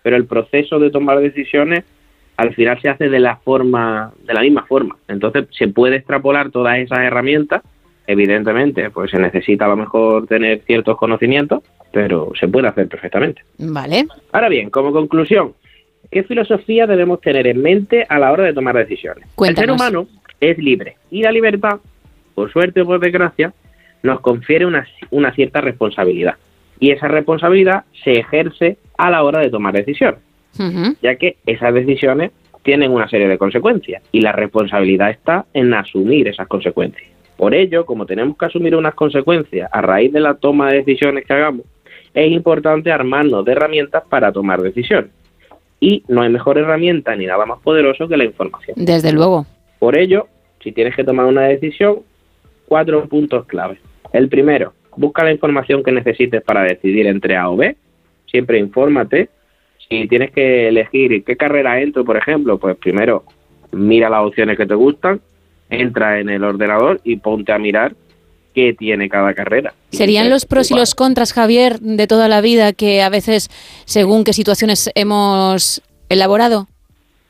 [0.02, 1.84] pero el proceso de tomar decisiones
[2.36, 4.98] al final se hace de la forma, de la misma forma.
[5.08, 7.62] Entonces se puede extrapolar todas esas herramientas.
[8.06, 13.40] Evidentemente, pues se necesita a lo mejor tener ciertos conocimientos, pero se puede hacer perfectamente.
[13.56, 14.04] Vale.
[14.30, 15.54] Ahora bien, como conclusión,
[16.10, 19.26] ¿qué filosofía debemos tener en mente a la hora de tomar decisiones?
[19.38, 20.06] El ser humano
[20.38, 21.80] es libre y la libertad,
[22.38, 23.52] por suerte o por desgracia,
[24.04, 26.36] nos confiere una, una cierta responsabilidad.
[26.78, 30.20] Y esa responsabilidad se ejerce a la hora de tomar decisiones,
[31.02, 32.30] ya que esas decisiones
[32.62, 37.10] tienen una serie de consecuencias y la responsabilidad está en asumir esas consecuencias.
[37.36, 41.26] Por ello, como tenemos que asumir unas consecuencias a raíz de la toma de decisiones
[41.26, 41.66] que hagamos,
[42.14, 45.10] es importante armarnos de herramientas para tomar decisiones.
[45.80, 48.76] Y no hay mejor herramienta ni nada más poderoso que la información.
[48.78, 49.44] Desde luego.
[49.80, 50.28] Por ello,
[50.62, 52.00] si tienes que tomar una decisión,
[52.68, 53.78] cuatro puntos clave.
[54.12, 57.76] El primero, busca la información que necesites para decidir entre A o B.
[58.26, 59.30] Siempre infórmate.
[59.88, 63.24] Si tienes que elegir qué carrera entro, por ejemplo, pues primero
[63.72, 65.20] mira las opciones que te gustan,
[65.70, 67.94] entra en el ordenador y ponte a mirar
[68.54, 69.72] qué tiene cada carrera.
[69.90, 73.48] ¿Serían los pros y los contras, Javier, de toda la vida que a veces,
[73.84, 76.66] según qué situaciones hemos elaborado?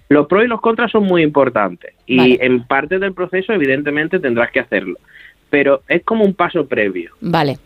[0.08, 2.38] Los pros y los contras son muy importantes y Vale.
[2.40, 4.98] en parte del proceso evidentemente tendrás que hacerlo,
[5.50, 7.12] pero es como un paso previo.
[7.20, 7.58] Vale.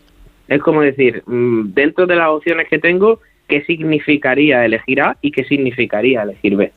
[0.47, 5.31] Es como decir, mm, dentro de las opciones que tengo, ¿qué significaría elegir A y
[5.31, 6.71] qué significaría elegir B?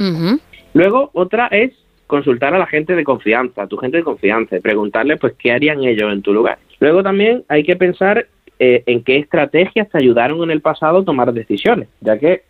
[0.75, 1.73] Luego, otra es
[2.07, 5.53] consultar a la gente de confianza, a tu gente de confianza, y preguntarle pues qué
[5.53, 6.59] harían ellos en tu lugar.
[6.79, 8.27] Luego también hay que pensar
[8.59, 12.43] eh, en qué estrategias te ayudaron en el pasado a tomar decisiones, ya que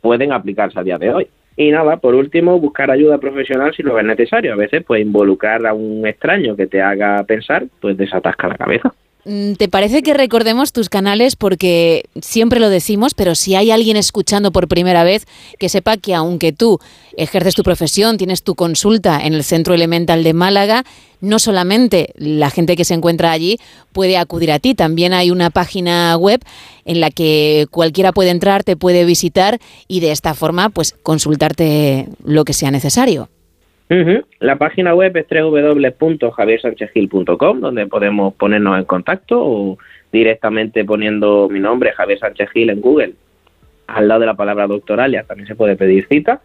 [0.00, 1.26] pueden aplicarse a día de hoy.
[1.56, 4.52] Y nada, por último, buscar ayuda profesional si lo ves necesario.
[4.52, 8.94] A veces, pues involucrar a un extraño que te haga pensar, pues desatasca la cabeza.
[9.28, 11.34] Mm, ¿Te parece que recordemos tus canales?
[11.34, 15.26] Porque siempre lo decimos, pero si hay alguien escuchando por primera vez,
[15.58, 16.78] que sepa que aunque tú
[17.16, 20.84] ejerces tu profesión, tienes tu consulta en el Centro Elemental de Málaga,
[21.20, 23.58] no solamente la gente que se encuentra allí
[23.92, 26.40] puede acudir a ti, también hay una página web
[26.84, 29.58] en la que cualquiera puede entrar, te puede visitar
[29.88, 33.28] y de esta forma pues consultarte lo que sea necesario.
[33.88, 39.78] La página web es www.javiersanchezgil.com, donde podemos ponernos en contacto o
[40.12, 43.12] directamente poniendo mi nombre, Javier Sánchez Gil, en Google.
[43.86, 46.40] Al lado de la palabra doctoralia también se puede pedir cita.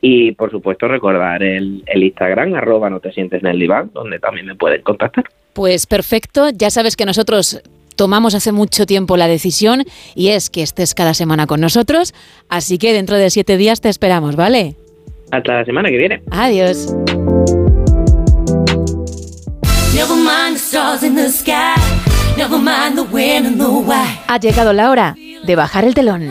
[0.00, 4.20] Y por supuesto recordar el, el Instagram, arroba no te sientes en el diván, donde
[4.20, 5.24] también me pueden contactar.
[5.54, 7.62] Pues perfecto, ya sabes que nosotros
[7.96, 9.82] tomamos hace mucho tiempo la decisión
[10.14, 12.14] y es que estés cada semana con nosotros,
[12.48, 14.76] así que dentro de siete días te esperamos, ¿vale?
[15.30, 16.22] Hasta la semana que viene.
[16.30, 16.94] Adiós.
[24.28, 26.30] Ha llegado la hora de bajar el telón.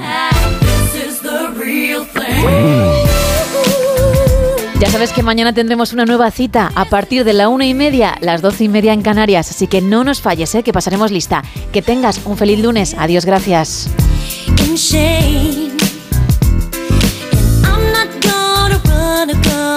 [4.80, 8.18] Ya sabes que mañana tendremos una nueva cita a partir de la una y media,
[8.22, 10.64] las doce y media en Canarias, así que no nos falles, ¿eh?
[10.64, 11.43] que pasaremos lista.
[11.72, 12.96] Que tengas un feliz lunes.
[13.00, 13.89] Adiós, gracias.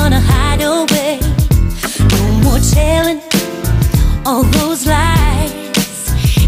[0.09, 1.21] Or gonna hide away.
[2.13, 3.21] No more telling
[4.25, 5.53] all those lies.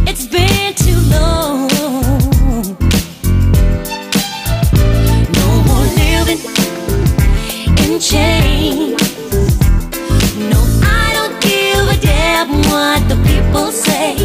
[0.08, 1.68] It's been too long.
[5.38, 6.40] No more living
[7.84, 9.02] in chains.
[10.52, 14.16] No, I don't give a damn what the people say.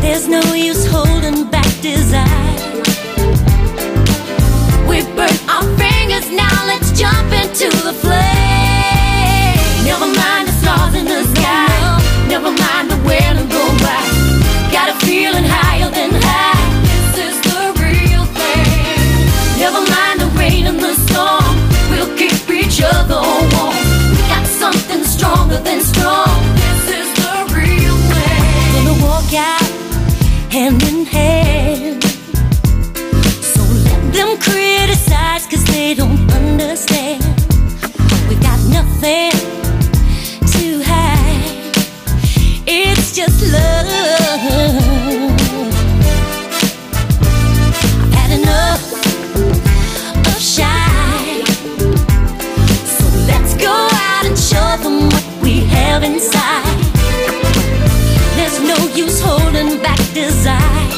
[0.00, 2.43] There's no use holding back desire.
[30.54, 32.04] hand in hand.
[33.42, 37.24] So let them criticize, cause they don't understand.
[38.28, 39.32] We got nothing
[40.52, 41.72] to hide,
[42.68, 43.86] it's just love.
[47.98, 48.84] I've had enough
[50.28, 51.42] of shy.
[52.96, 53.74] So let's go
[54.06, 56.78] out and show them what we have inside.
[58.36, 60.90] There's no use holding back design.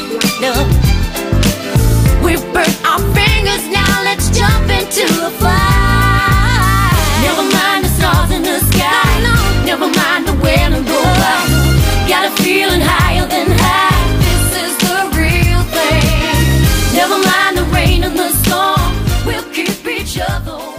[2.23, 2.43] We've
[2.85, 6.93] our fingers, now let's jump into the fire.
[7.25, 9.09] Never mind the stars in the sky.
[9.65, 10.85] Never mind the wind and.
[12.07, 13.97] Got a feeling higher than high.
[14.23, 16.93] This is the real thing.
[16.93, 18.91] Never mind the rain and the storm.
[19.25, 20.76] We'll keep each other.